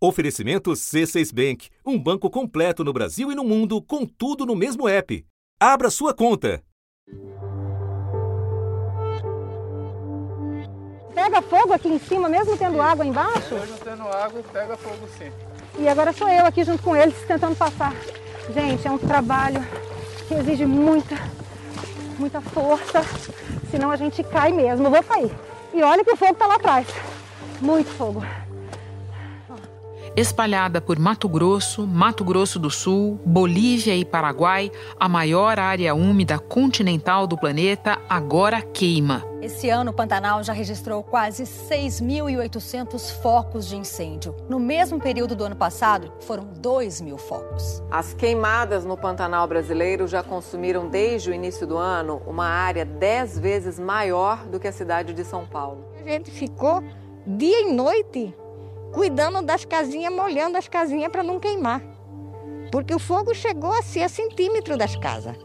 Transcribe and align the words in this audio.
Oferecimento 0.00 0.70
C6 0.70 1.34
Bank, 1.34 1.70
um 1.84 1.98
banco 1.98 2.30
completo 2.30 2.84
no 2.84 2.92
Brasil 2.92 3.32
e 3.32 3.34
no 3.34 3.42
mundo, 3.42 3.82
com 3.82 4.06
tudo 4.06 4.46
no 4.46 4.54
mesmo 4.54 4.88
app. 4.88 5.26
Abra 5.58 5.90
sua 5.90 6.14
conta. 6.14 6.62
Pega 11.12 11.42
fogo 11.42 11.72
aqui 11.72 11.88
em 11.88 11.98
cima, 11.98 12.28
mesmo 12.28 12.56
tendo 12.56 12.80
água 12.80 13.04
embaixo? 13.04 13.56
Mesmo 13.56 13.76
tendo 13.82 14.02
água, 14.02 14.40
pega 14.52 14.76
fogo 14.76 15.08
sim. 15.18 15.32
E 15.76 15.88
agora 15.88 16.12
sou 16.12 16.28
eu 16.28 16.46
aqui 16.46 16.62
junto 16.62 16.80
com 16.80 16.94
eles 16.94 17.16
tentando 17.26 17.56
passar. 17.56 17.92
Gente, 18.54 18.86
é 18.86 18.90
um 18.92 18.98
trabalho 18.98 19.66
que 20.28 20.34
exige 20.34 20.64
muita, 20.64 21.16
muita 22.20 22.40
força, 22.40 23.02
senão 23.68 23.90
a 23.90 23.96
gente 23.96 24.22
cai 24.22 24.52
mesmo. 24.52 24.86
Eu 24.86 24.92
vou 24.92 25.02
cair. 25.02 25.32
E 25.74 25.82
olha 25.82 26.04
que 26.04 26.12
o 26.12 26.16
fogo 26.16 26.34
está 26.34 26.46
lá 26.46 26.54
atrás. 26.54 26.86
Muito 27.60 27.90
fogo 27.90 28.22
espalhada 30.18 30.80
por 30.80 30.98
Mato 30.98 31.28
Grosso, 31.28 31.86
Mato 31.86 32.24
Grosso 32.24 32.58
do 32.58 32.70
Sul, 32.70 33.20
Bolívia 33.24 33.94
e 33.94 34.04
Paraguai, 34.04 34.68
a 34.98 35.08
maior 35.08 35.60
área 35.60 35.94
úmida 35.94 36.40
continental 36.40 37.24
do 37.24 37.38
planeta 37.38 37.98
agora 38.08 38.60
queima. 38.60 39.24
Esse 39.40 39.70
ano, 39.70 39.92
o 39.92 39.94
Pantanal 39.94 40.42
já 40.42 40.52
registrou 40.52 41.04
quase 41.04 41.44
6.800 41.44 43.12
focos 43.22 43.68
de 43.68 43.76
incêndio. 43.76 44.34
No 44.48 44.58
mesmo 44.58 44.98
período 44.98 45.36
do 45.36 45.44
ano 45.44 45.54
passado, 45.54 46.12
foram 46.18 46.48
2 46.58 47.00
mil 47.00 47.16
focos. 47.16 47.80
As 47.88 48.12
queimadas 48.12 48.84
no 48.84 48.96
Pantanal 48.96 49.46
brasileiro 49.46 50.08
já 50.08 50.24
consumiram, 50.24 50.88
desde 50.88 51.30
o 51.30 51.34
início 51.34 51.64
do 51.64 51.76
ano, 51.76 52.20
uma 52.26 52.46
área 52.46 52.84
10 52.84 53.38
vezes 53.38 53.78
maior 53.78 54.44
do 54.46 54.58
que 54.58 54.66
a 54.66 54.72
cidade 54.72 55.14
de 55.14 55.24
São 55.24 55.46
Paulo. 55.46 55.84
A 56.04 56.10
gente 56.10 56.28
ficou 56.32 56.82
dia 57.24 57.68
e 57.68 57.72
noite 57.72 58.34
cuidando 58.92 59.42
das 59.42 59.64
casinhas, 59.64 60.12
molhando 60.12 60.56
as 60.56 60.68
casinhas 60.68 61.10
para 61.10 61.22
não 61.22 61.38
queimar. 61.38 61.82
Porque 62.70 62.94
o 62.94 62.98
fogo 62.98 63.34
chegou 63.34 63.72
a 63.72 63.82
ser 63.82 64.02
a 64.02 64.08
centímetro 64.08 64.76
das 64.76 64.94
casas. 64.96 65.36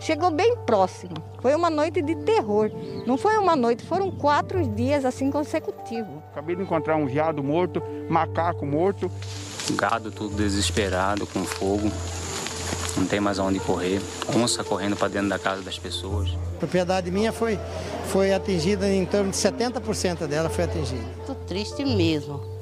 Chegou 0.00 0.30
bem 0.30 0.56
próximo. 0.66 1.14
Foi 1.40 1.54
uma 1.54 1.70
noite 1.70 2.02
de 2.02 2.14
terror. 2.16 2.70
Não 3.06 3.16
foi 3.16 3.36
uma 3.38 3.56
noite, 3.56 3.84
foram 3.84 4.10
quatro 4.10 4.66
dias 4.68 5.04
assim 5.04 5.30
consecutivos. 5.30 6.22
Acabei 6.32 6.56
de 6.56 6.62
encontrar 6.62 6.96
um 6.96 7.06
veado 7.06 7.42
morto, 7.42 7.82
macaco 8.08 8.64
morto. 8.64 9.10
Gado 9.72 10.10
tudo 10.10 10.36
desesperado 10.36 11.26
com 11.26 11.44
fogo. 11.44 11.90
Não 12.96 13.06
tem 13.06 13.20
mais 13.20 13.38
aonde 13.38 13.60
correr. 13.60 14.00
Onça 14.34 14.64
correndo 14.64 14.96
para 14.96 15.08
dentro 15.08 15.28
da 15.28 15.38
casa 15.38 15.62
das 15.62 15.78
pessoas. 15.78 16.30
A 16.56 16.58
propriedade 16.58 17.10
minha 17.10 17.32
foi, 17.32 17.58
foi 18.06 18.32
atingida, 18.32 18.88
em 18.88 19.04
torno 19.04 19.30
de 19.30 19.36
70% 19.36 20.26
dela 20.26 20.48
foi 20.48 20.64
atingida. 20.64 21.04
Tô 21.26 21.34
triste 21.34 21.84
mesmo 21.84 22.55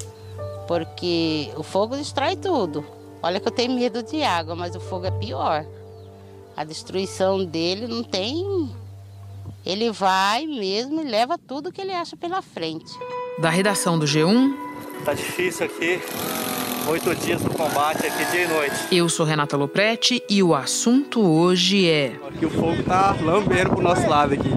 porque 0.67 1.51
o 1.55 1.63
fogo 1.63 1.95
destrói 1.95 2.35
tudo. 2.35 2.85
Olha 3.21 3.39
que 3.39 3.47
eu 3.47 3.51
tenho 3.51 3.73
medo 3.73 4.03
de 4.03 4.23
água, 4.23 4.55
mas 4.55 4.75
o 4.75 4.79
fogo 4.79 5.05
é 5.05 5.11
pior. 5.11 5.65
A 6.55 6.63
destruição 6.63 7.43
dele 7.43 7.87
não 7.87 8.03
tem. 8.03 8.69
Ele 9.65 9.91
vai 9.91 10.45
mesmo 10.45 11.01
e 11.01 11.03
leva 11.03 11.37
tudo 11.37 11.71
que 11.71 11.81
ele 11.81 11.91
acha 11.91 12.15
pela 12.15 12.41
frente. 12.41 12.91
Da 13.39 13.49
redação 13.49 13.97
do 13.97 14.05
G1. 14.05 14.53
Tá 15.03 15.13
difícil 15.13 15.65
aqui. 15.65 15.99
Oito 16.87 17.15
dias 17.15 17.41
no 17.41 17.49
combate 17.49 18.05
aqui, 18.05 18.25
dia 18.31 18.43
e 18.43 18.47
noite. 18.47 18.75
Eu 18.91 19.09
sou 19.09 19.25
Renata 19.25 19.57
Loprete 19.57 20.23
e 20.29 20.43
o 20.43 20.53
assunto 20.53 21.19
hoje 21.19 21.89
é. 21.89 22.15
Que 22.37 22.45
o 22.45 22.49
fogo 22.49 22.83
tá 22.83 23.15
lambeiro 23.19 23.71
pro 23.71 23.81
nosso 23.81 24.07
lado 24.07 24.35
aqui. 24.35 24.49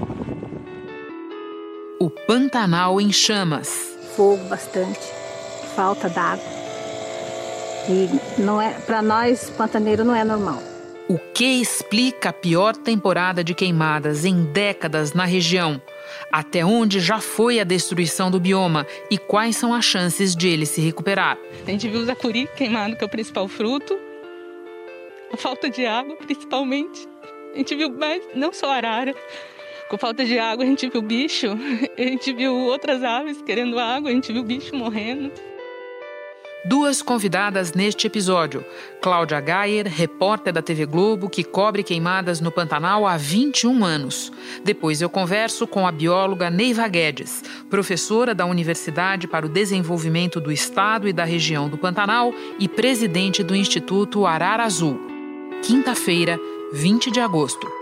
O 1.99 2.09
Pantanal 2.09 3.01
em 3.01 3.11
chamas. 3.11 3.97
Fogo 4.15 4.43
bastante 4.45 5.18
falta 5.79 6.09
d'água. 6.09 6.43
E 7.87 8.41
não 8.41 8.61
é, 8.61 8.73
para 8.81 9.01
nós, 9.01 9.49
pantaneiro 9.51 10.03
não 10.03 10.13
é 10.13 10.25
normal. 10.25 10.61
O 11.07 11.17
que 11.17 11.61
explica 11.61 12.29
a 12.29 12.33
pior 12.33 12.75
temporada 12.75 13.41
de 13.45 13.55
queimadas 13.55 14.25
em 14.25 14.43
décadas 14.43 15.13
na 15.13 15.23
região? 15.23 15.81
Até 16.29 16.65
onde 16.65 16.99
já 16.99 17.21
foi 17.21 17.61
a 17.61 17.63
destruição 17.63 18.29
do 18.29 18.41
bioma 18.41 18.85
e 19.09 19.17
quais 19.17 19.55
são 19.55 19.73
as 19.73 19.85
chances 19.85 20.35
de 20.35 20.49
ele 20.49 20.65
se 20.65 20.81
recuperar? 20.81 21.37
A 21.65 21.71
gente 21.71 21.87
viu 21.87 22.01
o 22.01 22.05
zacuri 22.05 22.49
queimado, 22.57 22.97
que 22.97 23.03
é 23.05 23.07
o 23.07 23.09
principal 23.09 23.47
fruto, 23.47 23.97
a 25.31 25.37
falta 25.37 25.69
de 25.69 25.85
água, 25.85 26.17
principalmente. 26.17 27.07
A 27.53 27.57
gente 27.57 27.73
viu 27.73 27.89
mais, 27.89 28.21
não 28.35 28.51
só 28.51 28.69
arara, 28.69 29.15
com 29.89 29.97
falta 29.97 30.25
de 30.25 30.37
água, 30.37 30.65
a 30.65 30.67
gente 30.67 30.89
viu 30.89 31.01
bicho, 31.01 31.47
a 31.97 32.01
gente 32.01 32.33
viu 32.33 32.53
outras 32.53 33.01
aves 33.01 33.41
querendo 33.41 33.79
água, 33.79 34.09
a 34.09 34.13
gente 34.13 34.33
viu 34.33 34.43
bicho 34.43 34.75
morrendo. 34.75 35.31
Duas 36.69 37.01
convidadas 37.01 37.73
neste 37.73 38.05
episódio: 38.05 38.63
Cláudia 39.01 39.41
Gayer, 39.41 39.87
repórter 39.87 40.53
da 40.53 40.61
TV 40.61 40.85
Globo, 40.85 41.27
que 41.27 41.43
cobre 41.43 41.81
queimadas 41.81 42.39
no 42.39 42.51
Pantanal 42.51 43.07
há 43.07 43.17
21 43.17 43.83
anos. 43.83 44.31
Depois 44.63 45.01
eu 45.01 45.09
converso 45.09 45.65
com 45.65 45.87
a 45.87 45.91
bióloga 45.91 46.51
Neiva 46.51 46.87
Guedes, 46.87 47.43
professora 47.71 48.35
da 48.35 48.45
Universidade 48.45 49.27
para 49.27 49.47
o 49.47 49.49
Desenvolvimento 49.49 50.39
do 50.39 50.51
Estado 50.51 51.07
e 51.07 51.13
da 51.13 51.23
Região 51.23 51.67
do 51.67 51.77
Pantanal 51.77 52.31
e 52.59 52.67
presidente 52.67 53.41
do 53.41 53.55
Instituto 53.55 54.27
Arara 54.27 54.63
Azul. 54.63 55.01
Quinta-feira, 55.63 56.39
20 56.71 57.09
de 57.09 57.19
agosto. 57.19 57.78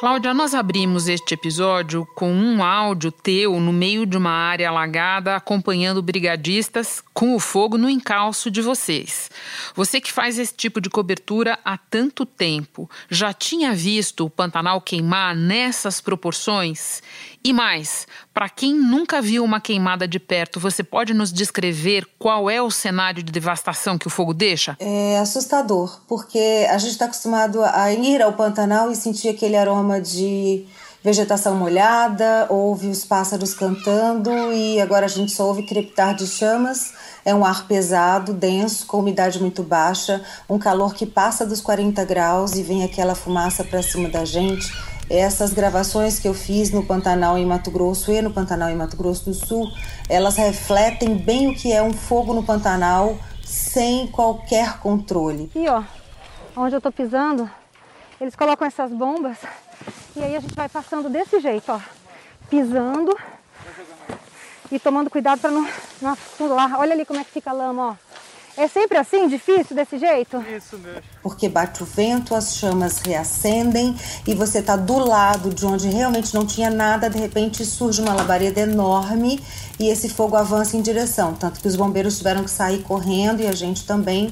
Cláudia, 0.00 0.32
nós 0.32 0.54
abrimos 0.54 1.08
este 1.08 1.34
episódio 1.34 2.08
com 2.14 2.32
um 2.32 2.64
áudio 2.64 3.12
teu 3.12 3.60
no 3.60 3.70
meio 3.70 4.06
de 4.06 4.16
uma 4.16 4.30
área 4.30 4.70
alagada, 4.70 5.36
acompanhando 5.36 6.02
brigadistas 6.02 7.02
com 7.12 7.34
o 7.34 7.38
fogo 7.38 7.76
no 7.76 7.86
encalço 7.86 8.50
de 8.50 8.62
vocês. 8.62 9.30
Você 9.74 10.00
que 10.00 10.10
faz 10.10 10.38
esse 10.38 10.54
tipo 10.54 10.80
de 10.80 10.88
cobertura 10.88 11.58
há 11.62 11.76
tanto 11.76 12.24
tempo, 12.24 12.88
já 13.10 13.34
tinha 13.34 13.74
visto 13.74 14.24
o 14.24 14.30
Pantanal 14.30 14.80
queimar 14.80 15.36
nessas 15.36 16.00
proporções? 16.00 17.02
E 17.42 17.52
mais, 17.54 18.06
para 18.34 18.50
quem 18.50 18.74
nunca 18.74 19.20
viu 19.20 19.42
uma 19.42 19.60
queimada 19.60 20.06
de 20.06 20.18
perto, 20.18 20.60
você 20.60 20.82
pode 20.82 21.14
nos 21.14 21.32
descrever 21.32 22.06
qual 22.18 22.50
é 22.50 22.60
o 22.60 22.70
cenário 22.70 23.22
de 23.22 23.32
devastação 23.32 23.96
que 23.96 24.06
o 24.06 24.10
fogo 24.10 24.34
deixa? 24.34 24.76
É 24.78 25.18
assustador, 25.18 26.00
porque 26.06 26.66
a 26.70 26.76
gente 26.76 26.92
está 26.92 27.06
acostumado 27.06 27.62
a 27.64 27.92
ir 27.92 28.20
ao 28.20 28.34
Pantanal 28.34 28.90
e 28.90 28.96
sentir 28.96 29.28
aquele 29.28 29.56
aroma 29.56 29.89
de 29.98 30.66
vegetação 31.02 31.54
molhada, 31.56 32.46
ouve 32.50 32.88
os 32.88 33.04
pássaros 33.04 33.54
cantando 33.54 34.30
e 34.52 34.78
agora 34.80 35.06
a 35.06 35.08
gente 35.08 35.32
só 35.32 35.46
ouve 35.46 35.62
crepitar 35.62 36.14
de 36.14 36.26
chamas. 36.26 36.92
É 37.24 37.34
um 37.34 37.44
ar 37.44 37.66
pesado, 37.66 38.34
denso, 38.34 38.86
com 38.86 38.98
umidade 38.98 39.40
muito 39.40 39.62
baixa, 39.62 40.22
um 40.48 40.58
calor 40.58 40.94
que 40.94 41.06
passa 41.06 41.46
dos 41.46 41.60
40 41.60 42.04
graus 42.04 42.54
e 42.54 42.62
vem 42.62 42.84
aquela 42.84 43.14
fumaça 43.14 43.64
para 43.64 43.82
cima 43.82 44.08
da 44.08 44.24
gente 44.24 44.70
essas 45.10 45.52
gravações 45.52 46.20
que 46.20 46.28
eu 46.28 46.32
fiz 46.32 46.70
no 46.70 46.84
Pantanal 46.86 47.36
em 47.36 47.44
Mato 47.44 47.68
Grosso 47.68 48.12
e 48.12 48.22
no 48.22 48.30
Pantanal 48.30 48.70
em 48.70 48.76
Mato 48.76 48.96
Grosso 48.96 49.24
do 49.24 49.34
Sul, 49.34 49.68
elas 50.08 50.36
refletem 50.36 51.16
bem 51.16 51.48
o 51.48 51.54
que 51.54 51.72
é 51.72 51.82
um 51.82 51.92
fogo 51.92 52.32
no 52.32 52.44
Pantanal 52.44 53.18
sem 53.44 54.06
qualquer 54.06 54.78
controle. 54.78 55.50
E 55.52 55.68
ó, 55.68 55.82
onde 56.56 56.76
eu 56.76 56.80
tô 56.80 56.92
pisando, 56.92 57.50
eles 58.20 58.36
colocam 58.36 58.68
essas 58.68 58.92
bombas 58.92 59.36
e 60.16 60.22
aí 60.22 60.36
a 60.36 60.40
gente 60.40 60.54
vai 60.54 60.68
passando 60.68 61.08
desse 61.08 61.40
jeito, 61.40 61.70
ó, 61.70 61.80
pisando 62.48 63.16
e 64.70 64.78
tomando 64.78 65.10
cuidado 65.10 65.40
para 65.40 65.50
não, 65.50 65.68
não 66.00 66.10
afular. 66.10 66.78
Olha 66.78 66.92
ali 66.92 67.04
como 67.04 67.20
é 67.20 67.24
que 67.24 67.30
fica 67.30 67.50
a 67.50 67.54
lama, 67.54 67.90
ó. 67.90 68.10
É 68.56 68.68
sempre 68.68 68.98
assim, 68.98 69.28
difícil 69.28 69.74
desse 69.74 69.96
jeito? 69.96 70.44
Isso 70.54 70.76
mesmo. 70.76 71.02
Porque 71.22 71.48
bate 71.48 71.82
o 71.82 71.86
vento, 71.86 72.34
as 72.34 72.56
chamas 72.56 72.98
reacendem 72.98 73.96
e 74.26 74.34
você 74.34 74.58
está 74.58 74.76
do 74.76 74.98
lado 74.98 75.48
de 75.50 75.64
onde 75.64 75.88
realmente 75.88 76.34
não 76.34 76.44
tinha 76.44 76.68
nada, 76.68 77.08
de 77.08 77.18
repente 77.18 77.64
surge 77.64 78.02
uma 78.02 78.12
labareda 78.12 78.60
enorme 78.60 79.42
e 79.78 79.88
esse 79.88 80.10
fogo 80.10 80.36
avança 80.36 80.76
em 80.76 80.82
direção. 80.82 81.32
Tanto 81.34 81.60
que 81.60 81.68
os 81.68 81.76
bombeiros 81.76 82.18
tiveram 82.18 82.44
que 82.44 82.50
sair 82.50 82.82
correndo 82.82 83.40
e 83.40 83.46
a 83.46 83.52
gente 83.52 83.86
também, 83.86 84.30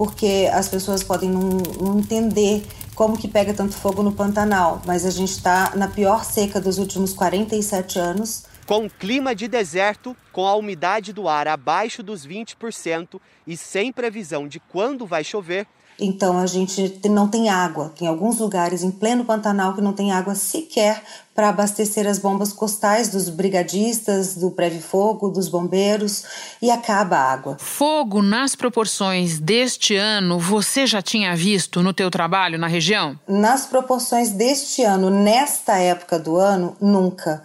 porque 0.00 0.48
as 0.50 0.66
pessoas 0.66 1.04
podem 1.04 1.28
não, 1.28 1.58
não 1.78 1.98
entender 1.98 2.66
como 2.94 3.18
que 3.18 3.28
pega 3.28 3.52
tanto 3.52 3.74
fogo 3.74 4.02
no 4.02 4.12
Pantanal, 4.12 4.80
mas 4.86 5.04
a 5.04 5.10
gente 5.10 5.32
está 5.32 5.76
na 5.76 5.88
pior 5.88 6.24
seca 6.24 6.58
dos 6.58 6.78
últimos 6.78 7.12
47 7.12 7.98
anos 7.98 8.44
com 8.66 8.88
clima 8.88 9.34
de 9.34 9.46
deserto, 9.46 10.16
com 10.32 10.46
a 10.46 10.54
umidade 10.54 11.12
do 11.12 11.28
ar 11.28 11.48
abaixo 11.48 12.02
dos 12.02 12.26
20% 12.26 13.20
e 13.46 13.56
sem 13.56 13.92
previsão 13.92 14.46
de 14.48 14.60
quando 14.60 15.06
vai 15.06 15.24
chover. 15.24 15.66
Então 16.00 16.38
a 16.38 16.46
gente 16.46 17.00
não 17.08 17.28
tem 17.28 17.48
água. 17.48 17.92
Tem 17.96 18.08
alguns 18.08 18.38
lugares 18.38 18.82
em 18.82 18.90
pleno 18.90 19.24
Pantanal 19.24 19.74
que 19.74 19.80
não 19.80 19.92
tem 19.92 20.12
água 20.12 20.34
sequer 20.34 21.02
para 21.34 21.48
abastecer 21.48 22.06
as 22.06 22.18
bombas 22.18 22.52
costais 22.52 23.08
dos 23.08 23.28
brigadistas, 23.28 24.34
do 24.34 24.50
Preve 24.50 24.80
Fogo, 24.80 25.30
dos 25.30 25.48
bombeiros 25.48 26.24
e 26.60 26.70
acaba 26.70 27.16
a 27.16 27.32
água. 27.32 27.56
Fogo 27.58 28.20
nas 28.20 28.54
proporções 28.54 29.38
deste 29.38 29.96
ano, 29.96 30.38
você 30.38 30.86
já 30.86 31.00
tinha 31.00 31.34
visto 31.34 31.82
no 31.82 31.94
teu 31.94 32.10
trabalho 32.10 32.58
na 32.58 32.66
região? 32.66 33.18
Nas 33.26 33.66
proporções 33.66 34.30
deste 34.30 34.82
ano, 34.82 35.08
nesta 35.08 35.78
época 35.78 36.18
do 36.18 36.36
ano, 36.36 36.76
nunca 36.80 37.42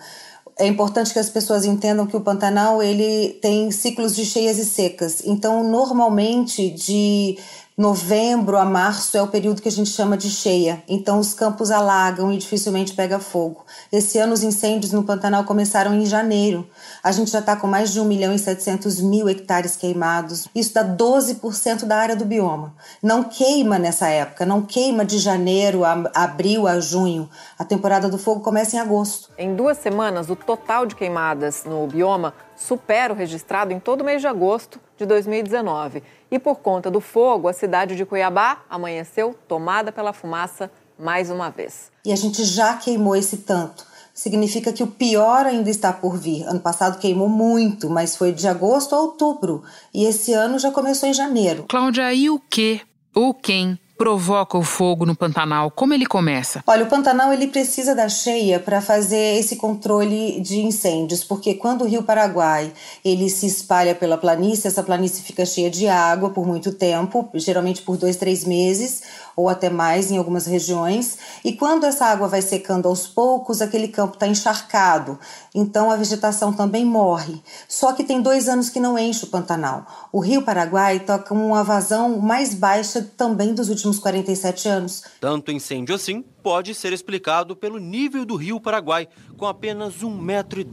é 0.58 0.68
importante 0.68 1.12
que 1.12 1.20
as 1.20 1.30
pessoas 1.30 1.66
entendam 1.66 2.08
que 2.08 2.16
o 2.16 2.22
Pantanal 2.22 2.82
ele 2.82 3.34
tem 3.42 3.72
ciclos 3.72 4.16
de 4.16 4.26
cheias 4.26 4.58
e 4.58 4.66
secas. 4.66 5.22
Então, 5.26 5.64
normalmente 5.70 6.70
de 6.70 7.38
Novembro 7.78 8.58
a 8.58 8.64
março 8.64 9.18
é 9.18 9.22
o 9.22 9.28
período 9.28 9.62
que 9.62 9.68
a 9.68 9.72
gente 9.72 9.90
chama 9.90 10.16
de 10.16 10.30
cheia, 10.30 10.82
então 10.88 11.20
os 11.20 11.34
campos 11.34 11.72
alagam 11.72 12.32
e 12.32 12.38
dificilmente 12.38 12.94
pega 12.94 13.20
fogo. 13.20 13.66
Esse 13.92 14.18
ano 14.18 14.32
os 14.32 14.44
incêndios 14.44 14.94
no 14.94 15.04
Pantanal 15.04 15.44
começaram 15.44 15.94
em 15.94 16.06
janeiro. 16.06 16.66
A 17.06 17.12
gente 17.12 17.30
já 17.30 17.38
está 17.38 17.56
com 17.56 17.68
mais 17.68 17.94
de 17.94 18.00
1 18.00 18.06
milhão 18.06 18.34
e 18.34 18.40
700 18.40 19.00
mil 19.00 19.30
hectares 19.30 19.76
queimados. 19.76 20.48
Isso 20.56 20.74
dá 20.74 20.84
12% 20.84 21.86
da 21.86 21.98
área 21.98 22.16
do 22.16 22.26
bioma. 22.26 22.74
Não 23.00 23.24
queima 23.24 23.78
nessa 23.78 24.08
época, 24.08 24.44
não 24.44 24.64
queima 24.64 25.06
de 25.06 25.20
janeiro 25.20 25.86
a 25.86 26.04
abril 26.16 26.68
a 26.68 26.80
junho. 26.80 27.30
A 27.60 27.64
temporada 27.64 28.10
do 28.10 28.18
fogo 28.18 28.42
começa 28.42 28.76
em 28.76 28.80
agosto. 28.80 29.30
Em 29.38 29.56
duas 29.56 29.78
semanas, 29.78 30.32
o 30.32 30.36
total 30.36 30.88
de 30.88 30.96
queimadas 30.96 31.64
no 31.64 31.86
bioma 31.86 32.34
supera 32.56 33.14
o 33.14 33.16
registrado 33.16 33.72
em 33.72 33.80
todo 33.80 34.02
o 34.02 34.04
mês 34.04 34.20
de 34.20 34.28
agosto 34.28 34.82
de 34.98 35.06
2019. 35.06 36.02
E 36.32 36.40
por 36.40 36.56
conta 36.56 36.90
do 36.90 37.00
fogo, 37.00 37.48
a 37.48 37.54
cidade 37.54 37.96
de 37.96 38.04
Cuiabá 38.04 38.64
amanheceu 38.68 39.36
tomada 39.48 39.92
pela 39.92 40.12
fumaça 40.12 40.72
mais 40.98 41.30
uma 41.30 41.52
vez. 41.52 41.92
E 42.04 42.12
a 42.12 42.16
gente 42.16 42.44
já 42.44 42.78
queimou 42.78 43.16
esse 43.16 43.38
tanto. 43.38 43.94
Significa 44.16 44.72
que 44.72 44.82
o 44.82 44.88
pior 44.88 45.46
ainda 45.46 45.70
está 45.70 45.92
por 45.92 46.18
vir. 46.18 46.48
Ano 46.48 46.62
passado 46.62 47.00
queimou 47.00 47.28
muito, 47.28 47.90
mas 47.90 48.16
foi 48.16 48.32
de 48.32 48.48
agosto 48.48 48.96
a 48.96 49.02
outubro. 49.02 49.62
E 49.94 50.06
esse 50.06 50.32
ano 50.32 50.58
já 50.58 50.72
começou 50.72 51.10
em 51.10 51.14
janeiro. 51.14 51.66
Cláudia, 51.68 52.14
e 52.14 52.30
o 52.30 52.40
que 52.40 52.80
ou 53.14 53.34
quem 53.34 53.78
provoca 53.98 54.58
o 54.58 54.64
fogo 54.64 55.06
no 55.06 55.16
Pantanal? 55.16 55.72
Como 55.72 55.94
ele 55.94 56.06
começa? 56.06 56.64
Olha, 56.68 56.84
o 56.84 56.88
Pantanal 56.88 57.32
ele 57.34 57.48
precisa 57.48 57.96
da 57.96 58.10
cheia 58.10 58.60
para 58.60 58.82
fazer 58.82 59.40
esse 59.40 59.56
controle 59.56 60.40
de 60.42 60.60
incêndios, 60.60 61.24
porque 61.24 61.56
quando 61.56 61.84
o 61.84 61.88
Rio 61.88 62.04
Paraguai 62.04 62.72
ele 63.04 63.30
se 63.30 63.46
espalha 63.46 63.96
pela 63.96 64.18
planície, 64.18 64.68
essa 64.68 64.84
planície 64.84 65.24
fica 65.24 65.46
cheia 65.46 65.70
de 65.70 65.88
água 65.88 66.30
por 66.30 66.46
muito 66.46 66.74
tempo, 66.74 67.30
geralmente 67.34 67.82
por 67.82 67.98
dois, 67.98 68.16
três 68.16 68.44
meses 68.44 69.02
ou 69.36 69.50
até 69.50 69.70
mais 69.70 70.12
em 70.12 70.18
algumas 70.18 70.46
regiões. 70.46 71.18
E 71.44 71.54
quando 71.54 71.86
essa 71.86 72.06
água 72.06 72.28
vai 72.28 72.42
secando 72.42 72.88
aos 72.88 73.06
poucos, 73.06 73.62
aquele 73.62 73.88
campo 73.88 74.14
está 74.14 74.28
encharcado, 74.28 75.20
então 75.54 75.92
a 75.92 75.96
vegetação 75.96 76.54
também 76.54 76.86
morre. 76.86 77.42
Só 77.68 77.92
que 77.92 78.04
tem 78.04 78.22
dois 78.22 78.48
anos 78.48 78.70
que 78.70 78.80
não 78.80 78.98
enche 78.98 79.26
o 79.26 79.28
Pantanal. 79.28 79.86
O 80.12 80.20
Rio 80.20 80.42
Paraguai 80.42 81.04
com 81.28 81.36
uma 81.36 81.64
vazão 81.64 82.20
mais 82.20 82.54
baixa 82.54 83.02
também 83.18 83.54
dos 83.54 83.70
últimos 83.70 83.85
47 84.00 84.68
anos. 84.68 85.04
Tanto 85.20 85.52
incêndio 85.52 85.96
assim 85.96 86.22
pode 86.22 86.74
ser 86.76 86.94
explicado 86.94 87.56
pelo 87.56 87.80
nível 87.80 88.26
do 88.26 88.36
Rio 88.36 88.60
Paraguai, 88.60 89.08
com 89.38 89.46
apenas 89.46 89.96
1,10 90.04 90.22
metro. 90.22 90.64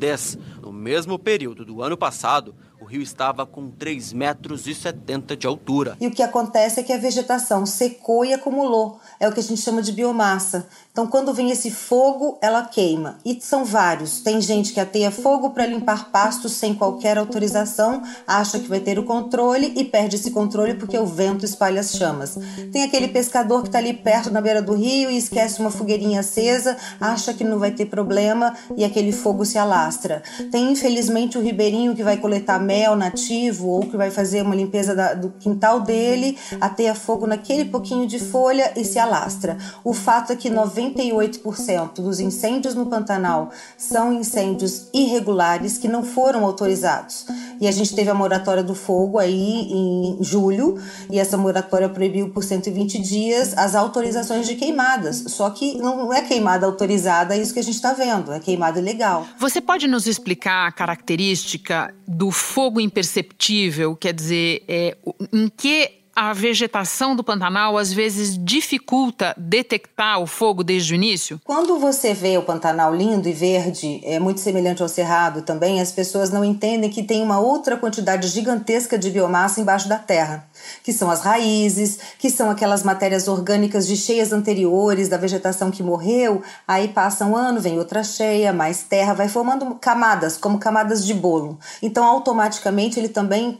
No 0.60 0.72
mesmo 0.72 1.18
período 1.18 1.64
do 1.64 1.82
ano 1.82 1.96
passado, 1.96 2.54
rio 2.92 3.02
estava 3.02 3.46
com 3.46 3.70
3,70 3.70 4.14
metros 4.14 4.66
e 4.66 5.36
de 5.36 5.46
altura. 5.46 5.96
E 5.98 6.06
o 6.06 6.10
que 6.10 6.22
acontece 6.22 6.78
é 6.78 6.82
que 6.82 6.92
a 6.92 6.98
vegetação 6.98 7.64
secou 7.64 8.22
e 8.22 8.34
acumulou. 8.34 9.00
É 9.18 9.26
o 9.26 9.32
que 9.32 9.40
a 9.40 9.42
gente 9.42 9.62
chama 9.62 9.80
de 9.80 9.92
biomassa. 9.92 10.66
Então, 10.92 11.06
quando 11.06 11.32
vem 11.32 11.50
esse 11.50 11.70
fogo, 11.70 12.36
ela 12.42 12.66
queima. 12.66 13.18
E 13.24 13.40
são 13.40 13.64
vários. 13.64 14.20
Tem 14.20 14.42
gente 14.42 14.74
que 14.74 14.80
ateia 14.80 15.10
fogo 15.10 15.50
para 15.50 15.64
limpar 15.64 16.10
pastos 16.10 16.52
sem 16.52 16.74
qualquer 16.74 17.16
autorização, 17.16 18.02
acha 18.26 18.58
que 18.58 18.68
vai 18.68 18.78
ter 18.78 18.98
o 18.98 19.04
controle 19.04 19.72
e 19.74 19.84
perde 19.84 20.16
esse 20.16 20.30
controle 20.30 20.74
porque 20.74 20.98
o 20.98 21.06
vento 21.06 21.46
espalha 21.46 21.80
as 21.80 21.92
chamas. 21.92 22.38
Tem 22.70 22.82
aquele 22.82 23.08
pescador 23.08 23.62
que 23.62 23.68
está 23.68 23.78
ali 23.78 23.94
perto 23.94 24.30
na 24.30 24.42
beira 24.42 24.60
do 24.60 24.74
rio 24.74 25.10
e 25.10 25.16
esquece 25.16 25.60
uma 25.60 25.70
fogueirinha 25.70 26.20
acesa, 26.20 26.76
acha 27.00 27.32
que 27.32 27.42
não 27.42 27.58
vai 27.58 27.70
ter 27.70 27.86
problema 27.86 28.54
e 28.76 28.84
aquele 28.84 29.12
fogo 29.12 29.46
se 29.46 29.56
alastra. 29.56 30.22
Tem, 30.50 30.70
infelizmente, 30.70 31.38
o 31.38 31.40
ribeirinho 31.40 31.94
que 31.94 32.02
vai 32.02 32.18
coletar 32.18 32.58
mel 32.58 32.81
nativo 32.96 33.68
ou 33.68 33.80
que 33.82 33.96
vai 33.96 34.10
fazer 34.10 34.42
uma 34.42 34.54
limpeza 34.54 34.94
da, 34.94 35.14
do 35.14 35.30
quintal 35.30 35.80
dele, 35.80 36.38
ateia 36.60 36.94
fogo 36.94 37.26
naquele 37.26 37.64
pouquinho 37.64 38.06
de 38.06 38.18
folha 38.18 38.72
e 38.76 38.84
se 38.84 38.98
alastra. 38.98 39.56
O 39.82 39.92
fato 39.92 40.32
é 40.32 40.36
que 40.36 40.50
90 40.50 40.82
98% 40.82 41.94
dos 41.96 42.20
incêndios 42.20 42.74
no 42.74 42.86
Pantanal 42.86 43.50
são 43.76 44.12
incêndios 44.12 44.88
irregulares 44.92 45.78
que 45.78 45.88
não 45.88 46.02
foram 46.02 46.44
autorizados. 46.44 47.26
E 47.60 47.66
a 47.66 47.72
gente 47.72 47.94
teve 47.94 48.10
a 48.10 48.14
moratória 48.14 48.62
do 48.62 48.74
fogo 48.74 49.18
aí 49.18 49.70
em 49.70 50.18
julho, 50.20 50.80
e 51.10 51.18
essa 51.18 51.36
moratória 51.36 51.88
proibiu 51.88 52.30
por 52.30 52.42
120 52.42 52.98
dias 53.00 53.56
as 53.56 53.74
autorizações 53.74 54.46
de 54.46 54.56
queimadas. 54.56 55.24
Só 55.28 55.50
que 55.50 55.78
não 55.78 56.12
é 56.12 56.22
queimada 56.22 56.66
autorizada, 56.66 57.36
é 57.36 57.40
isso 57.40 57.54
que 57.54 57.60
a 57.60 57.64
gente 57.64 57.74
está 57.74 57.92
vendo, 57.92 58.32
é 58.32 58.40
queimada 58.40 58.78
ilegal. 58.78 59.26
Você 59.38 59.60
pode 59.60 59.86
nos 59.86 60.06
explicar 60.06 60.66
a 60.66 60.72
característica 60.72 61.94
do 62.06 62.30
fogo 62.30 62.71
imperceptível? 62.80 63.94
Quer 63.96 64.12
dizer, 64.12 64.64
é, 64.68 64.96
em 65.32 65.48
que 65.48 66.01
a 66.14 66.32
vegetação 66.32 67.16
do 67.16 67.24
Pantanal 67.24 67.78
às 67.78 67.92
vezes 67.92 68.36
dificulta 68.36 69.34
detectar 69.36 70.20
o 70.20 70.26
fogo 70.26 70.62
desde 70.62 70.92
o 70.92 70.96
início? 70.96 71.40
Quando 71.44 71.78
você 71.78 72.14
vê 72.14 72.36
o 72.36 72.42
Pantanal 72.42 72.94
lindo 72.94 73.28
e 73.28 73.32
verde, 73.32 74.00
é 74.04 74.18
muito 74.18 74.40
semelhante 74.40 74.82
ao 74.82 74.88
Cerrado 74.88 75.42
também, 75.42 75.80
as 75.80 75.92
pessoas 75.92 76.30
não 76.30 76.44
entendem 76.44 76.90
que 76.90 77.02
tem 77.02 77.22
uma 77.22 77.38
outra 77.38 77.76
quantidade 77.76 78.28
gigantesca 78.28 78.98
de 78.98 79.10
biomassa 79.10 79.60
embaixo 79.60 79.88
da 79.88 79.98
terra, 79.98 80.46
que 80.82 80.92
são 80.92 81.10
as 81.10 81.22
raízes, 81.22 81.98
que 82.18 82.30
são 82.30 82.50
aquelas 82.50 82.82
matérias 82.82 83.28
orgânicas 83.28 83.86
de 83.86 83.96
cheias 83.96 84.32
anteriores 84.32 85.08
da 85.08 85.16
vegetação 85.16 85.70
que 85.70 85.82
morreu, 85.82 86.42
aí 86.66 86.88
passa 86.88 87.24
um 87.24 87.36
ano, 87.36 87.60
vem 87.60 87.78
outra 87.78 88.04
cheia, 88.04 88.52
mais 88.52 88.82
terra, 88.82 89.14
vai 89.14 89.28
formando 89.28 89.74
camadas, 89.76 90.36
como 90.36 90.58
camadas 90.58 91.04
de 91.04 91.14
bolo. 91.14 91.58
Então, 91.80 92.04
automaticamente, 92.04 92.98
ele 92.98 93.08
também 93.08 93.58